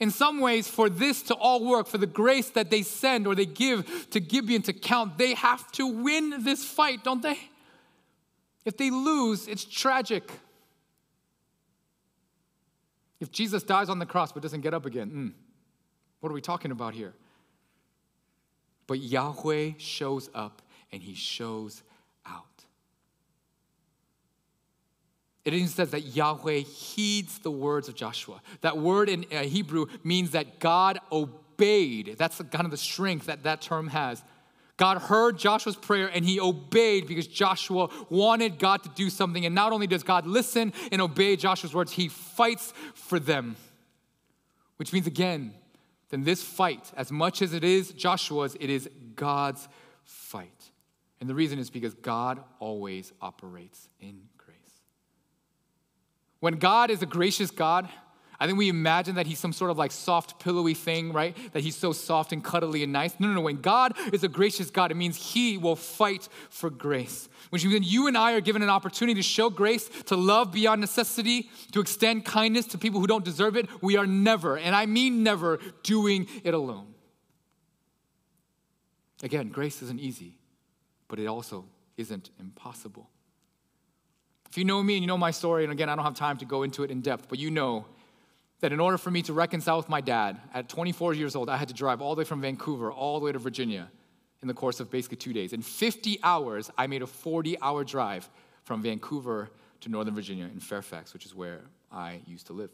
[0.00, 3.34] In some ways, for this to all work, for the grace that they send or
[3.34, 7.38] they give to Gibeon to count, they have to win this fight, don't they?
[8.64, 10.30] If they lose, it's tragic.
[13.20, 15.43] If Jesus dies on the cross but doesn't get up again, mm,
[16.24, 17.12] what are we talking about here?
[18.86, 21.82] But Yahweh shows up and he shows
[22.24, 22.64] out.
[25.44, 28.40] It even says that Yahweh heeds the words of Joshua.
[28.62, 32.14] That word in uh, Hebrew means that God obeyed.
[32.16, 34.24] That's kind of the strength that that term has.
[34.78, 39.44] God heard Joshua's prayer and he obeyed because Joshua wanted God to do something.
[39.44, 43.56] And not only does God listen and obey Joshua's words, he fights for them.
[44.78, 45.52] Which means, again,
[46.10, 49.68] then this fight, as much as it is Joshua's, it is God's
[50.04, 50.70] fight.
[51.20, 54.56] And the reason is because God always operates in grace.
[56.40, 57.88] When God is a gracious God,
[58.40, 61.36] I think we imagine that he's some sort of like soft, pillowy thing, right?
[61.52, 63.14] That he's so soft and cuddly and nice.
[63.18, 63.40] No, no, no.
[63.40, 67.28] When God is a gracious God, it means he will fight for grace.
[67.50, 70.80] Which means you and I are given an opportunity to show grace, to love beyond
[70.80, 73.68] necessity, to extend kindness to people who don't deserve it.
[73.80, 76.94] We are never, and I mean never, doing it alone.
[79.22, 80.38] Again, grace isn't easy,
[81.08, 81.66] but it also
[81.96, 83.08] isn't impossible.
[84.50, 86.36] If you know me and you know my story, and again, I don't have time
[86.38, 87.86] to go into it in depth, but you know
[88.64, 91.58] that in order for me to reconcile with my dad, at 24 years old, I
[91.58, 93.90] had to drive all the way from Vancouver all the way to Virginia
[94.40, 95.52] in the course of basically two days.
[95.52, 98.26] In 50 hours, I made a 40 hour drive
[98.62, 99.50] from Vancouver
[99.82, 101.60] to Northern Virginia in Fairfax, which is where
[101.92, 102.70] I used to live.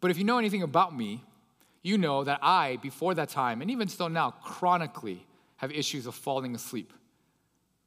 [0.00, 1.24] But if you know anything about me,
[1.82, 5.26] you know that I, before that time, and even still now, chronically
[5.56, 6.92] have issues of falling asleep.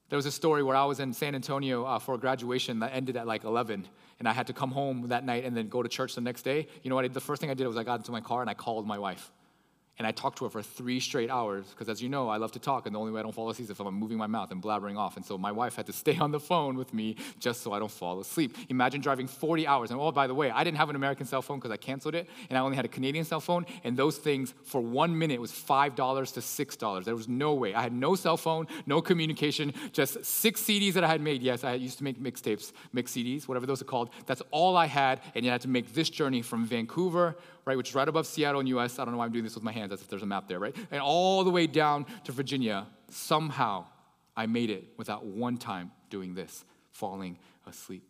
[0.10, 2.94] There was a story where I was in San Antonio uh, for a graduation that
[2.94, 3.88] ended at like 11,
[4.22, 6.44] and I had to come home that night and then go to church the next
[6.44, 6.68] day.
[6.84, 7.06] You know what?
[7.06, 8.86] I, the first thing I did was I got into my car and I called
[8.86, 9.32] my wife.
[10.02, 12.52] And I talked to her for three straight hours because, as you know, I love
[12.54, 14.26] to talk, and the only way I don't fall asleep is if I'm moving my
[14.26, 15.16] mouth and blabbering off.
[15.16, 17.78] And so my wife had to stay on the phone with me just so I
[17.78, 18.58] don't fall asleep.
[18.70, 19.92] Imagine driving 40 hours.
[19.92, 22.16] And oh, by the way, I didn't have an American cell phone because I canceled
[22.16, 23.64] it, and I only had a Canadian cell phone.
[23.84, 25.96] And those things, for one minute, was $5
[26.34, 27.04] to $6.
[27.04, 27.76] There was no way.
[27.76, 31.44] I had no cell phone, no communication, just six CDs that I had made.
[31.44, 34.10] Yes, I used to make mixtapes, mix CDs, whatever those are called.
[34.26, 37.90] That's all I had, and you had to make this journey from Vancouver right, which
[37.90, 39.00] is right above Seattle in US.
[39.00, 40.48] I don't know why I'm doing this with my hands, as if there's a map
[40.48, 40.76] there, right?
[40.92, 43.86] And all the way down to Virginia, somehow
[44.36, 48.04] I made it without one time doing this, falling asleep.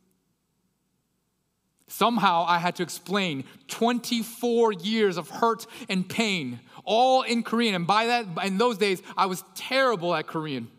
[1.87, 7.75] Somehow I had to explain 24 years of hurt and pain, all in Korean.
[7.75, 10.69] And by that, in those days, I was terrible at Korean.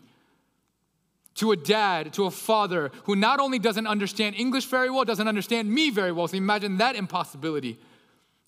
[1.35, 5.27] To a dad, to a father who not only doesn't understand English very well, doesn't
[5.27, 6.27] understand me very well.
[6.27, 7.79] So imagine that impossibility.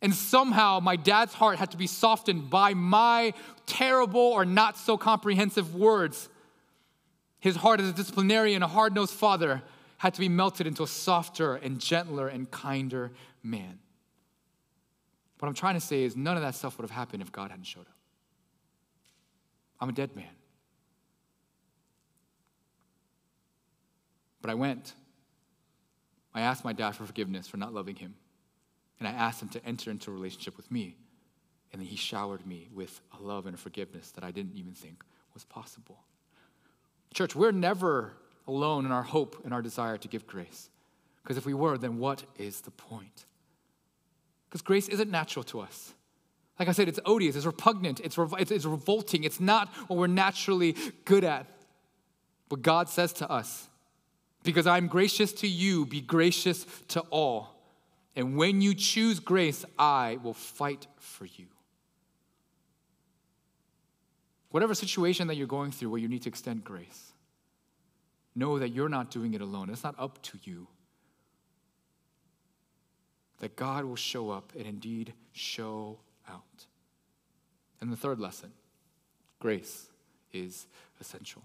[0.01, 3.33] And somehow my dad's heart had to be softened by my
[3.65, 6.29] terrible or not so comprehensive words.
[7.39, 9.61] His heart as a disciplinarian, a hard nosed father,
[9.97, 13.79] had to be melted into a softer and gentler and kinder man.
[15.39, 17.51] What I'm trying to say is none of that stuff would have happened if God
[17.51, 17.95] hadn't showed up.
[19.79, 20.25] I'm a dead man.
[24.41, 24.93] But I went.
[26.33, 28.15] I asked my dad for forgiveness for not loving him.
[28.99, 30.95] And I asked him to enter into a relationship with me.
[31.71, 34.73] And then he showered me with a love and a forgiveness that I didn't even
[34.73, 35.03] think
[35.33, 35.99] was possible.
[37.13, 38.13] Church, we're never
[38.47, 40.69] alone in our hope and our desire to give grace.
[41.23, 43.25] Because if we were, then what is the point?
[44.47, 45.93] Because grace isn't natural to us.
[46.59, 49.97] Like I said, it's odious, it's repugnant, it's, rev- it's, it's revolting, it's not what
[49.97, 51.47] we're naturally good at.
[52.47, 53.67] But God says to us,
[54.43, 57.54] Because I'm gracious to you, be gracious to all.
[58.15, 61.47] And when you choose grace, I will fight for you.
[64.51, 67.11] Whatever situation that you're going through where you need to extend grace,
[68.35, 69.69] know that you're not doing it alone.
[69.69, 70.67] It's not up to you.
[73.39, 75.99] That God will show up and indeed show
[76.29, 76.65] out.
[77.81, 78.51] And the third lesson
[79.39, 79.87] grace
[80.31, 80.67] is
[81.01, 81.41] essential.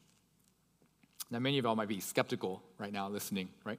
[1.33, 3.79] Now, many of y'all might be skeptical right now listening, right?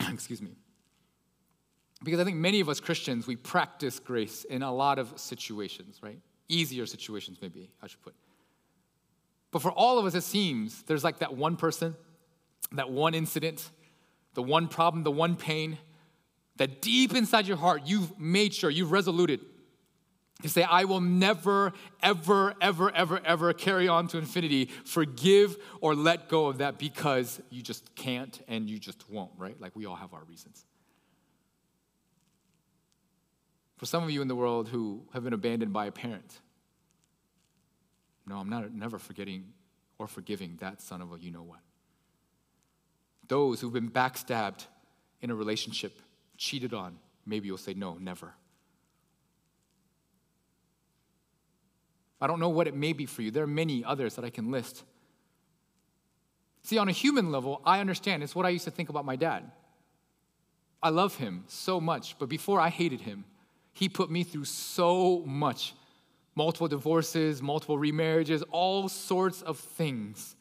[0.12, 0.50] Excuse me.
[2.02, 5.98] Because I think many of us Christians, we practice grace in a lot of situations,
[6.02, 6.18] right?
[6.48, 8.14] Easier situations, maybe, I should put.
[9.50, 11.96] But for all of us, it seems there's like that one person,
[12.72, 13.70] that one incident,
[14.34, 15.78] the one problem, the one pain,
[16.56, 19.40] that deep inside your heart, you've made sure, you've resoluted
[20.42, 25.96] to say, I will never, ever, ever, ever, ever carry on to infinity, forgive or
[25.96, 29.60] let go of that because you just can't and you just won't, right?
[29.60, 30.64] Like we all have our reasons.
[33.78, 36.40] For some of you in the world who have been abandoned by a parent,
[38.26, 39.52] no, I'm not never forgetting
[39.98, 41.60] or forgiving that son of a you know what.
[43.28, 44.66] Those who've been backstabbed
[45.22, 46.00] in a relationship,
[46.36, 48.34] cheated on, maybe you'll say, no, never.
[52.20, 53.30] I don't know what it may be for you.
[53.30, 54.82] There are many others that I can list.
[56.64, 58.24] See, on a human level, I understand.
[58.24, 59.50] It's what I used to think about my dad.
[60.82, 63.24] I love him so much, but before I hated him,
[63.78, 65.72] he put me through so much
[66.34, 70.34] multiple divorces, multiple remarriages, all sorts of things.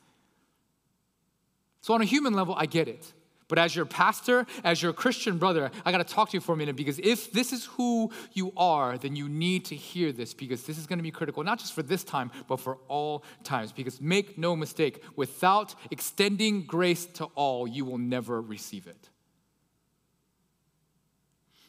[1.82, 3.14] So, on a human level, I get it.
[3.48, 6.54] But as your pastor, as your Christian brother, I got to talk to you for
[6.54, 10.34] a minute because if this is who you are, then you need to hear this
[10.34, 13.24] because this is going to be critical, not just for this time, but for all
[13.44, 13.72] times.
[13.72, 19.10] Because make no mistake, without extending grace to all, you will never receive it.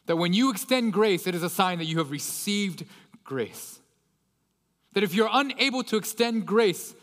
[0.09, 2.85] That when you extend grace, it is a sign that you have received
[3.25, 3.79] grace.
[4.95, 6.95] That if you're unable to extend grace,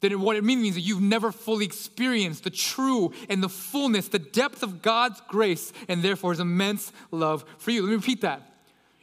[0.00, 4.08] then what it means is that you've never fully experienced the true and the fullness,
[4.08, 7.82] the depth of God's grace, and therefore his immense love for you.
[7.82, 8.42] Let me repeat that.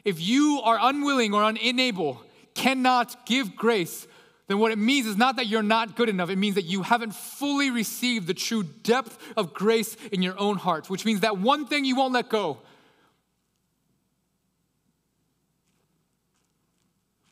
[0.03, 2.21] If you are unwilling or unable,
[2.53, 4.05] cannot give grace,
[4.47, 6.29] then what it means is not that you're not good enough.
[6.29, 10.57] It means that you haven't fully received the true depth of grace in your own
[10.57, 12.59] heart, which means that one thing you won't let go.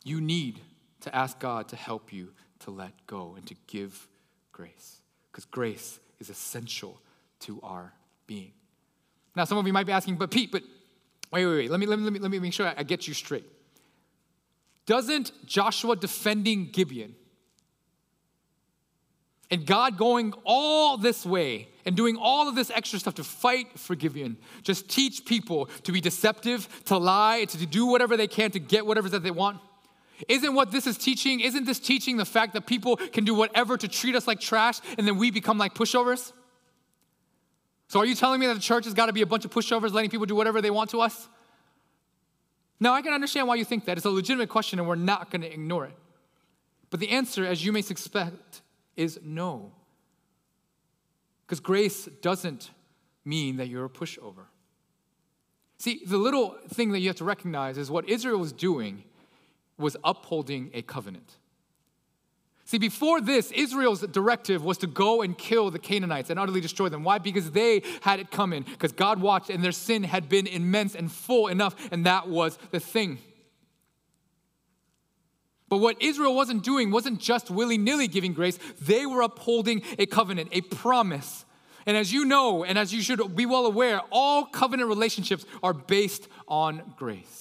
[0.04, 0.60] You need
[1.02, 2.30] to ask God to help you
[2.60, 4.08] to let go and to give
[4.52, 5.02] grace.
[5.32, 7.02] Because grace is essential
[7.42, 7.94] to our
[8.28, 8.52] being.
[9.36, 10.64] Now, some of you might be asking, but Pete, but
[11.32, 11.72] wait, wait, wait.
[11.72, 13.46] Let me, let me, let me, let me make sure I get you straight.
[14.86, 17.16] Doesn't Joshua defending Gibeon
[19.50, 23.80] and God going all this way and doing all of this extra stuff to fight
[23.80, 28.52] for Gibeon just teach people to be deceptive, to lie, to do whatever they can
[28.52, 29.60] to get whatever that they want?
[30.28, 33.78] Isn't what this is teaching, isn't this teaching the fact that people can do whatever
[33.78, 36.32] to treat us like trash and then we become like pushovers?
[37.88, 39.52] So are you telling me that the church has got to be a bunch of
[39.52, 41.28] pushovers letting people do whatever they want to us?
[42.80, 43.98] Now, I can understand why you think that.
[43.98, 45.96] It's a legitimate question and we're not going to ignore it.
[46.90, 48.62] But the answer, as you may suspect,
[48.96, 49.72] is no.
[51.46, 52.72] Because grace doesn't
[53.24, 54.46] mean that you're a pushover.
[55.78, 59.04] See, the little thing that you have to recognize is what Israel was doing
[59.82, 61.38] was upholding a covenant.
[62.72, 66.88] See, before this, Israel's directive was to go and kill the Canaanites and utterly destroy
[66.88, 67.04] them.
[67.04, 67.18] Why?
[67.18, 71.12] Because they had it coming, because God watched and their sin had been immense and
[71.12, 73.18] full enough, and that was the thing.
[75.68, 80.06] But what Israel wasn't doing wasn't just willy nilly giving grace, they were upholding a
[80.06, 81.44] covenant, a promise.
[81.86, 85.74] And as you know, and as you should be well aware, all covenant relationships are
[85.74, 87.41] based on grace.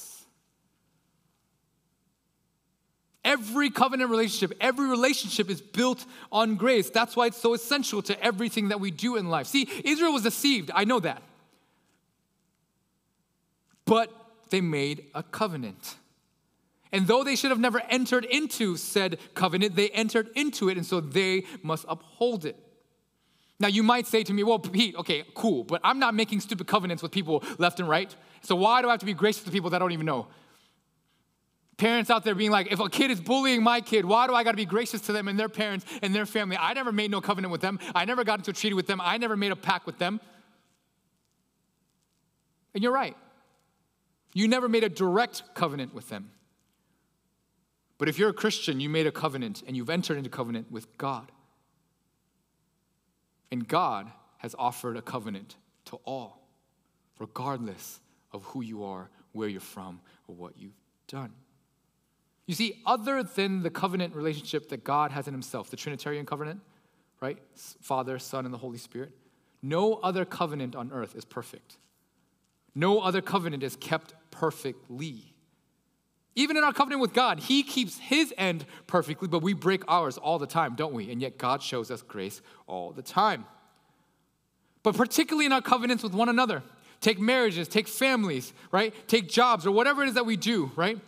[3.25, 6.89] Every covenant relationship, every relationship is built on grace.
[6.89, 9.47] That's why it's so essential to everything that we do in life.
[9.47, 10.71] See, Israel was deceived.
[10.75, 11.23] I know that.
[13.85, 14.11] But
[14.49, 15.97] they made a covenant.
[16.93, 20.87] And though they should have never entered into said covenant, they entered into it, and
[20.87, 22.57] so they must uphold it.
[23.61, 26.67] Now, you might say to me, well, Pete, okay, cool, but I'm not making stupid
[26.67, 28.15] covenants with people left and right.
[28.41, 30.29] So why do I have to be gracious to people that I don't even know?
[31.81, 34.45] Parents out there being like, if a kid is bullying my kid, why do I
[34.45, 36.59] got to be gracious to them and their parents and their family?
[36.59, 37.79] I never made no covenant with them.
[37.95, 39.01] I never got into a treaty with them.
[39.01, 40.21] I never made a pact with them.
[42.75, 43.17] And you're right.
[44.35, 46.33] You never made a direct covenant with them.
[47.97, 50.99] But if you're a Christian, you made a covenant and you've entered into covenant with
[50.99, 51.33] God.
[53.51, 55.57] And God has offered a covenant
[55.87, 56.47] to all,
[57.19, 58.01] regardless
[58.33, 60.77] of who you are, where you're from, or what you've
[61.09, 61.33] done.
[62.47, 66.61] You see, other than the covenant relationship that God has in Himself, the Trinitarian covenant,
[67.21, 67.39] right?
[67.81, 69.13] Father, Son, and the Holy Spirit,
[69.63, 71.77] no other covenant on earth is perfect.
[72.75, 75.35] No other covenant is kept perfectly.
[76.37, 80.17] Even in our covenant with God, He keeps His end perfectly, but we break ours
[80.17, 81.11] all the time, don't we?
[81.11, 83.45] And yet God shows us grace all the time.
[84.83, 86.63] But particularly in our covenants with one another,
[87.01, 88.95] take marriages, take families, right?
[89.09, 90.99] Take jobs or whatever it is that we do, right?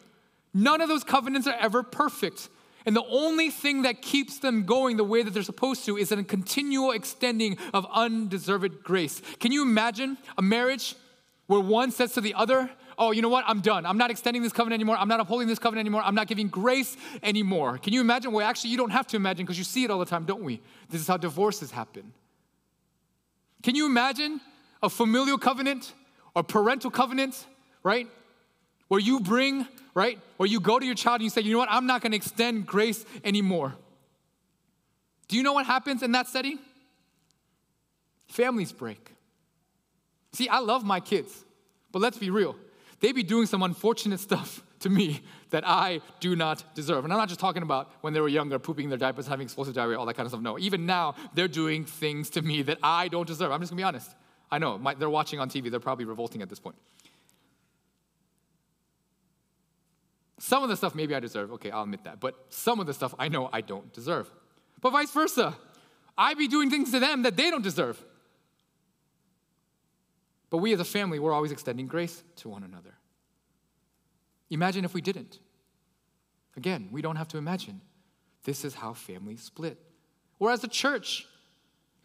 [0.55, 2.48] None of those covenants are ever perfect.
[2.84, 6.11] And the only thing that keeps them going the way that they're supposed to is
[6.12, 9.22] a continual extending of undeserved grace.
[9.38, 10.96] Can you imagine a marriage
[11.46, 13.44] where one says to the other, Oh, you know what?
[13.46, 13.86] I'm done.
[13.86, 14.96] I'm not extending this covenant anymore.
[14.96, 16.03] I'm not upholding this covenant anymore.
[16.05, 17.78] I'm not giving grace anymore.
[17.78, 18.32] Can you imagine?
[18.32, 20.44] Well, actually, you don't have to imagine because you see it all the time, don't
[20.44, 20.61] we?
[20.90, 22.12] This is how divorces happen.
[23.62, 24.40] Can you imagine
[24.82, 25.94] a familial covenant
[26.34, 27.46] or parental covenant,
[27.82, 28.09] right?
[28.93, 30.18] Where you bring right?
[30.36, 32.12] where you go to your child and you say, you know what, I'm not going
[32.12, 33.74] to extend grace anymore.
[35.28, 36.59] Do you know what happens in that setting?
[38.26, 39.12] Families break.
[40.34, 41.43] See, I love my kids,
[41.90, 42.55] but let's be real.
[43.01, 47.05] They be doing some unfortunate stuff to me that I do not deserve.
[47.05, 49.72] And I'm not just talking about when they were younger, pooping their diapers, having explosive
[49.72, 50.43] diarrhea, all that kind of stuff.
[50.43, 53.53] No, even now, they're doing things to me that I don't deserve.
[53.53, 54.11] I'm just gonna be honest.
[54.51, 56.76] I know, my, they're watching on TV, they're probably revolting at this point.
[60.43, 62.18] Some of the stuff maybe I deserve, okay, I'll admit that.
[62.18, 64.28] But some of the stuff I know I don't deserve.
[64.80, 65.57] But vice versa.
[66.18, 68.05] I be doing things to them that they don't deserve.
[70.51, 72.93] But we as a family, we're always extending grace to one another.
[74.51, 75.38] Imagine if we didn't.
[76.57, 77.80] Again, we don't have to imagine.
[78.43, 79.78] This is how families split.
[80.40, 81.24] Or as a church,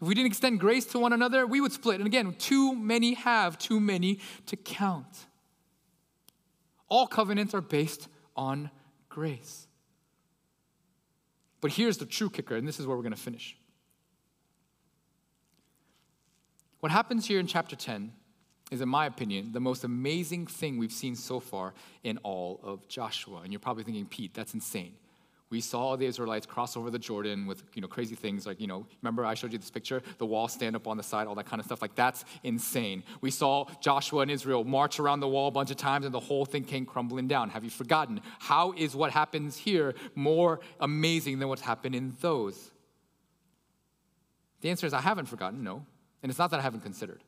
[0.00, 1.96] if we didn't extend grace to one another, we would split.
[1.96, 5.26] And again, too many have, too many to count.
[6.88, 8.06] All covenants are based
[8.38, 8.70] on
[9.10, 9.66] grace.
[11.60, 13.56] But here's the true kicker, and this is where we're going to finish.
[16.80, 18.12] What happens here in chapter 10
[18.70, 21.74] is, in my opinion, the most amazing thing we've seen so far
[22.04, 23.40] in all of Joshua.
[23.42, 24.94] And you're probably thinking, Pete, that's insane.
[25.50, 28.66] We saw the Israelites cross over the Jordan with you know crazy things like you
[28.66, 31.34] know remember I showed you this picture the wall stand up on the side all
[31.36, 33.02] that kind of stuff like that's insane.
[33.20, 36.20] We saw Joshua and Israel march around the wall a bunch of times and the
[36.20, 37.50] whole thing came crumbling down.
[37.50, 38.20] Have you forgotten?
[38.40, 42.70] How is what happens here more amazing than what's happened in those?
[44.60, 45.86] The answer is I haven't forgotten, no.
[46.22, 47.22] And it's not that I haven't considered.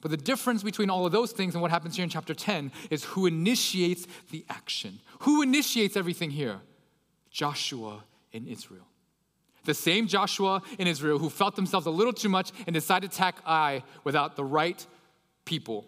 [0.00, 2.72] But the difference between all of those things and what happens here in chapter 10
[2.90, 4.98] is who initiates the action.
[5.20, 6.60] Who initiates everything here?
[7.30, 8.86] Joshua in Israel.
[9.64, 13.16] The same Joshua in Israel who felt themselves a little too much and decided to
[13.16, 14.84] attack Ai without the right
[15.44, 15.86] people,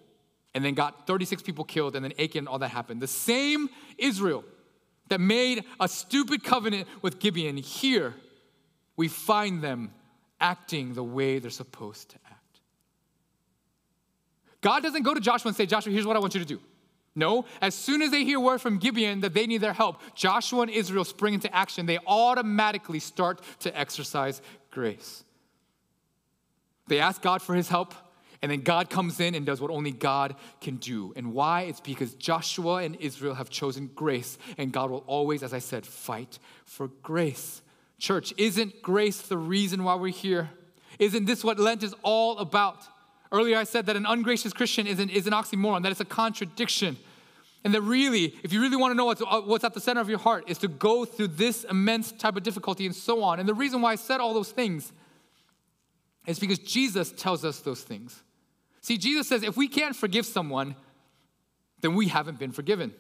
[0.55, 3.01] and then got 36 people killed, and then Achan, all that happened.
[3.01, 4.45] The same Israel
[5.09, 8.15] that made a stupid covenant with Gibeon, here
[8.97, 9.93] we find them
[10.41, 12.61] acting the way they're supposed to act.
[14.61, 16.61] God doesn't go to Joshua and say, Joshua, here's what I want you to do.
[17.15, 20.63] No, as soon as they hear word from Gibeon that they need their help, Joshua
[20.63, 21.85] and Israel spring into action.
[21.85, 24.41] They automatically start to exercise
[24.71, 25.25] grace.
[26.89, 27.95] They ask God for his help,
[28.41, 31.13] and then God comes in and does what only God can do.
[31.15, 31.63] And why?
[31.63, 35.85] It's because Joshua and Israel have chosen grace, and God will always, as I said,
[35.87, 37.61] fight for grace.
[37.99, 40.51] Church, isn't grace the reason why we're here?
[40.99, 42.83] Isn't this what Lent is all about?
[43.33, 46.05] Earlier, I said that an ungracious Christian is an, is an oxymoron, that it's a
[46.05, 46.99] contradiction.
[47.65, 50.01] And that really, if you really want to know what's, uh, what's at the center
[50.01, 53.41] of your heart, is to go through this immense type of difficulty and so on.
[53.41, 54.93] And the reason why I said all those things
[56.27, 58.23] is because Jesus tells us those things.
[58.81, 60.77] See, Jesus says if we can't forgive someone,
[61.81, 62.93] then we haven't been forgiven.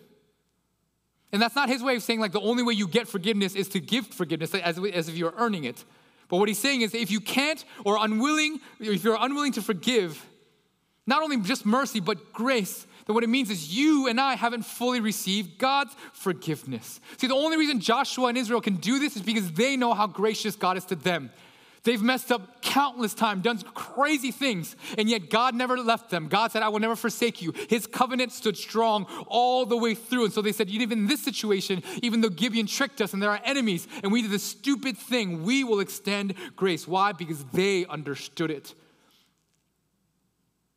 [1.32, 3.68] And that's not his way of saying, like, the only way you get forgiveness is
[3.70, 5.84] to give forgiveness as, as if you're earning it.
[6.32, 10.26] But what he's saying is if you can't or unwilling, if you're unwilling to forgive,
[11.06, 14.62] not only just mercy, but grace, then what it means is you and I haven't
[14.62, 17.00] fully received God's forgiveness.
[17.18, 20.06] See, the only reason Joshua and Israel can do this is because they know how
[20.06, 21.30] gracious God is to them.
[21.84, 26.28] They've messed up countless times, done crazy things, and yet God never left them.
[26.28, 27.52] God said, I will never forsake you.
[27.68, 30.26] His covenant stood strong all the way through.
[30.26, 33.30] And so they said, even in this situation, even though Gibeon tricked us and they're
[33.30, 36.86] our enemies, and we did this stupid thing, we will extend grace.
[36.86, 37.10] Why?
[37.10, 38.74] Because they understood it.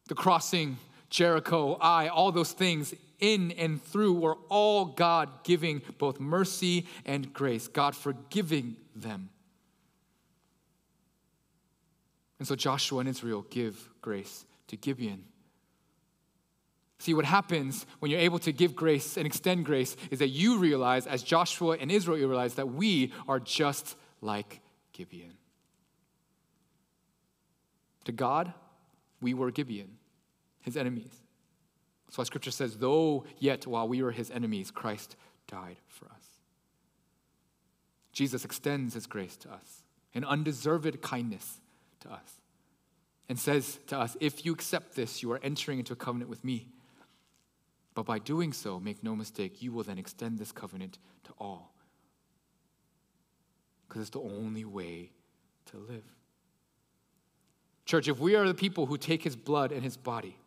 [0.08, 0.78] The crossing,
[1.12, 7.32] Jericho, Ai, all those things in and through were all God giving both mercy and
[7.32, 9.30] grace, God forgiving them.
[12.46, 15.24] And so Joshua and Israel give grace to Gibeon.
[17.00, 20.60] See, what happens when you're able to give grace and extend grace is that you
[20.60, 24.62] realize, as Joshua and Israel you realize, that we are just like
[24.94, 25.34] Gibeon.
[28.04, 28.54] To God,
[29.22, 29.98] we were Gibeon,
[30.62, 31.24] his enemies.
[32.06, 35.16] That's why scripture says, though yet while we were his enemies, Christ
[35.48, 36.28] died for us.
[38.14, 39.82] Jesus extends his grace to us,
[40.14, 41.60] an undeserved kindness
[42.06, 42.42] to us
[43.28, 46.44] and says to us, If you accept this, you are entering into a covenant with
[46.44, 46.70] me.
[47.94, 51.74] But by doing so, make no mistake, you will then extend this covenant to all.
[53.88, 55.12] Because it's the only way
[55.68, 56.04] to live.
[57.86, 60.38] Church, if we are the people who take his blood and his body,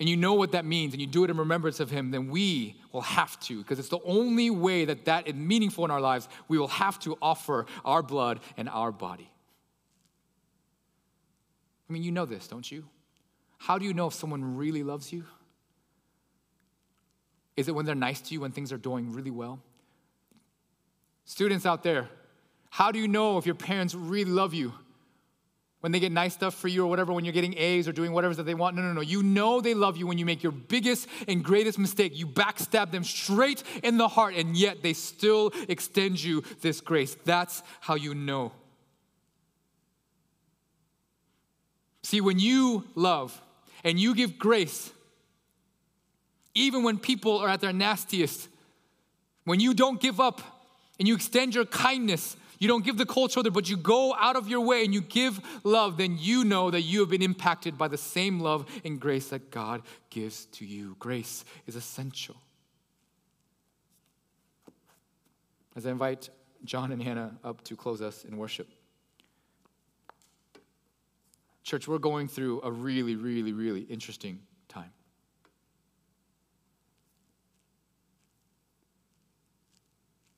[0.00, 2.28] and you know what that means, and you do it in remembrance of him, then
[2.30, 6.00] we will have to, because it's the only way that that is meaningful in our
[6.00, 9.28] lives, we will have to offer our blood and our body.
[11.88, 12.84] I mean, you know this, don't you?
[13.56, 15.24] How do you know if someone really loves you?
[17.56, 19.58] Is it when they're nice to you when things are going really well?
[21.24, 22.08] Students out there,
[22.70, 24.72] how do you know if your parents really love you?
[25.80, 28.12] When they get nice stuff for you or whatever, when you're getting A's or doing
[28.12, 28.74] whatever that they want.
[28.74, 29.00] No, no, no.
[29.00, 32.18] You know they love you when you make your biggest and greatest mistake.
[32.18, 37.16] You backstab them straight in the heart, and yet they still extend you this grace.
[37.24, 38.52] That's how you know.
[42.02, 43.40] See, when you love
[43.84, 44.90] and you give grace,
[46.54, 48.48] even when people are at their nastiest,
[49.44, 50.40] when you don't give up
[50.98, 54.36] and you extend your kindness, you don't give the cold shoulder, but you go out
[54.36, 57.78] of your way and you give love, then you know that you have been impacted
[57.78, 60.96] by the same love and grace that God gives to you.
[60.98, 62.36] Grace is essential.
[65.76, 66.30] As I invite
[66.64, 68.68] John and Hannah up to close us in worship.
[71.62, 74.90] Church, we're going through a really, really, really interesting time.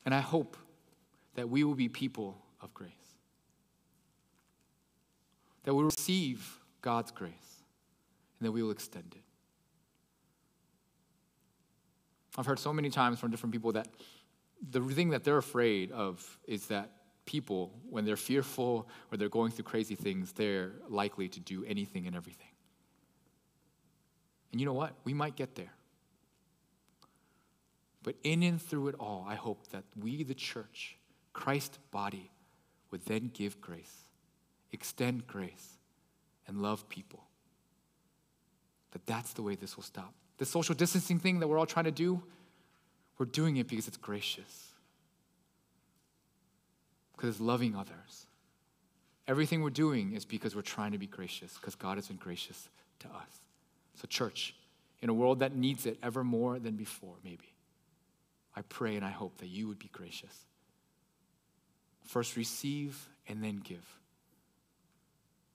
[0.05, 0.57] And I hope
[1.35, 2.91] that we will be people of grace.
[5.63, 7.63] That we will receive God's grace
[8.39, 9.23] and that we will extend it.
[12.37, 13.87] I've heard so many times from different people that
[14.69, 16.91] the thing that they're afraid of is that
[17.25, 22.07] people, when they're fearful or they're going through crazy things, they're likely to do anything
[22.07, 22.47] and everything.
[24.51, 24.93] And you know what?
[25.03, 25.73] We might get there.
[28.03, 30.97] But in and through it all, I hope that we, the church,
[31.33, 32.29] Christ's body,
[32.91, 34.05] would then give grace,
[34.71, 35.77] extend grace,
[36.47, 37.23] and love people.
[38.91, 40.13] That that's the way this will stop.
[40.37, 42.21] The social distancing thing that we're all trying to do,
[43.17, 44.71] we're doing it because it's gracious,
[47.15, 48.25] because it's loving others.
[49.27, 52.67] Everything we're doing is because we're trying to be gracious, because God has been gracious
[52.99, 53.39] to us.
[53.95, 54.55] So, church,
[55.01, 57.53] in a world that needs it ever more than before, maybe,
[58.55, 60.45] I pray and I hope that you would be gracious.
[62.03, 63.85] First receive and then give.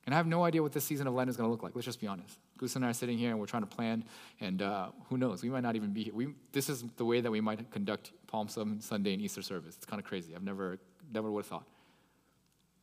[0.06, 1.74] And I have no idea what this season of Lent is going to look like.
[1.74, 2.38] Let's just be honest.
[2.58, 4.04] Goose and I are sitting here and we're trying to plan,
[4.40, 5.42] and uh, who knows?
[5.42, 6.14] We might not even be here.
[6.14, 9.76] We, this is the way that we might conduct Palm Sunday and Easter service.
[9.76, 10.34] It's kind of crazy.
[10.34, 10.78] I've never,
[11.12, 11.66] never would have thought.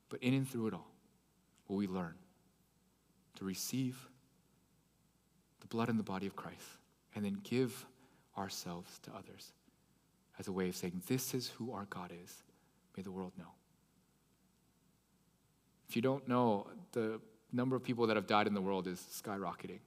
[0.09, 0.91] But in and through it all,
[1.68, 2.14] will we learn
[3.38, 4.09] to receive
[5.61, 6.59] the blood and the body of Christ
[7.16, 7.86] and then give
[8.38, 9.53] ourselves to others
[10.38, 12.43] as a way of saying, This is who our God is.
[12.96, 13.52] May the world know.
[15.89, 17.20] If you don't know, the
[17.52, 19.80] number of people that have died in the world is skyrocketing.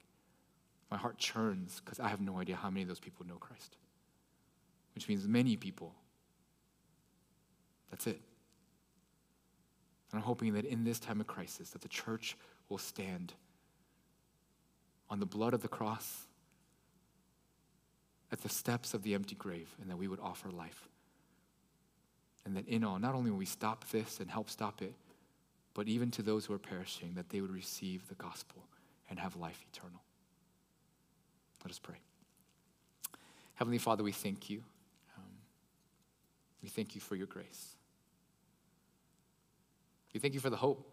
[0.90, 3.76] My heart churns because I have no idea how many of those people know Christ,
[4.94, 5.94] which means many people.
[7.90, 8.20] That's it.
[10.12, 12.36] And I'm hoping that in this time of crisis, that the church
[12.68, 13.32] will stand
[15.10, 16.22] on the blood of the cross
[18.32, 20.88] at the steps of the empty grave, and that we would offer life.
[22.46, 24.94] And that in all, not only will we stop this and help stop it,
[25.74, 28.62] but even to those who are perishing, that they would receive the gospel
[29.10, 30.00] and have life eternal.
[31.64, 31.96] Let us pray.
[33.54, 34.62] Heavenly Father, we thank you.
[35.18, 35.24] Um,
[36.62, 37.74] we thank you for your grace.
[40.14, 40.88] We thank you for the hope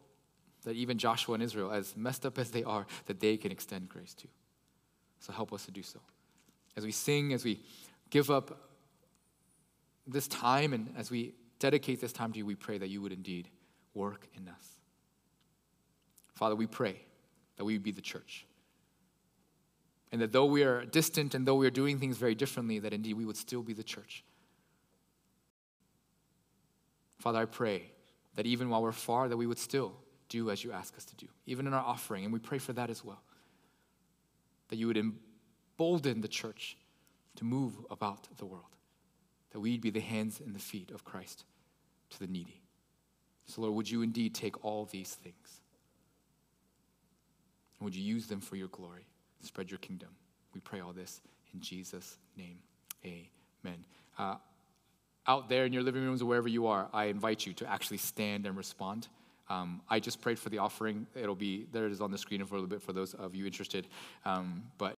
[0.63, 3.89] that even Joshua and Israel, as messed up as they are, that they can extend
[3.89, 4.27] grace to.
[5.19, 5.99] So help us to do so.
[6.75, 7.59] As we sing, as we
[8.09, 8.69] give up
[10.07, 11.33] this time, and as we
[11.63, 13.47] dedicate this time to you, we pray that you would indeed
[13.93, 14.67] work in us.
[16.33, 16.99] Father, we pray
[17.55, 18.45] that we would be the church.
[20.11, 22.91] And that though we are distant and though we are doing things very differently, that
[22.91, 24.25] indeed we would still be the church.
[27.17, 27.91] Father, I pray
[28.35, 29.93] that even while we're far, that we would still
[30.27, 32.25] do as you ask us to do, even in our offering.
[32.25, 33.21] And we pray for that as well.
[34.67, 36.75] That you would embolden the church
[37.37, 38.75] to move about the world,
[39.51, 41.45] that we'd be the hands and the feet of Christ
[42.13, 42.61] to the needy.
[43.45, 45.61] So, Lord, would you indeed take all these things?
[47.79, 49.05] And would you use them for your glory?
[49.41, 50.09] Spread your kingdom.
[50.53, 51.21] We pray all this
[51.53, 52.59] in Jesus' name.
[53.05, 53.85] Amen.
[54.17, 54.35] Uh,
[55.27, 57.97] out there in your living rooms or wherever you are, I invite you to actually
[57.97, 59.07] stand and respond.
[59.49, 61.05] Um, I just prayed for the offering.
[61.15, 61.85] It'll be there.
[61.85, 63.87] It is on the screen for a little bit for those of you interested.
[64.25, 64.97] Um, but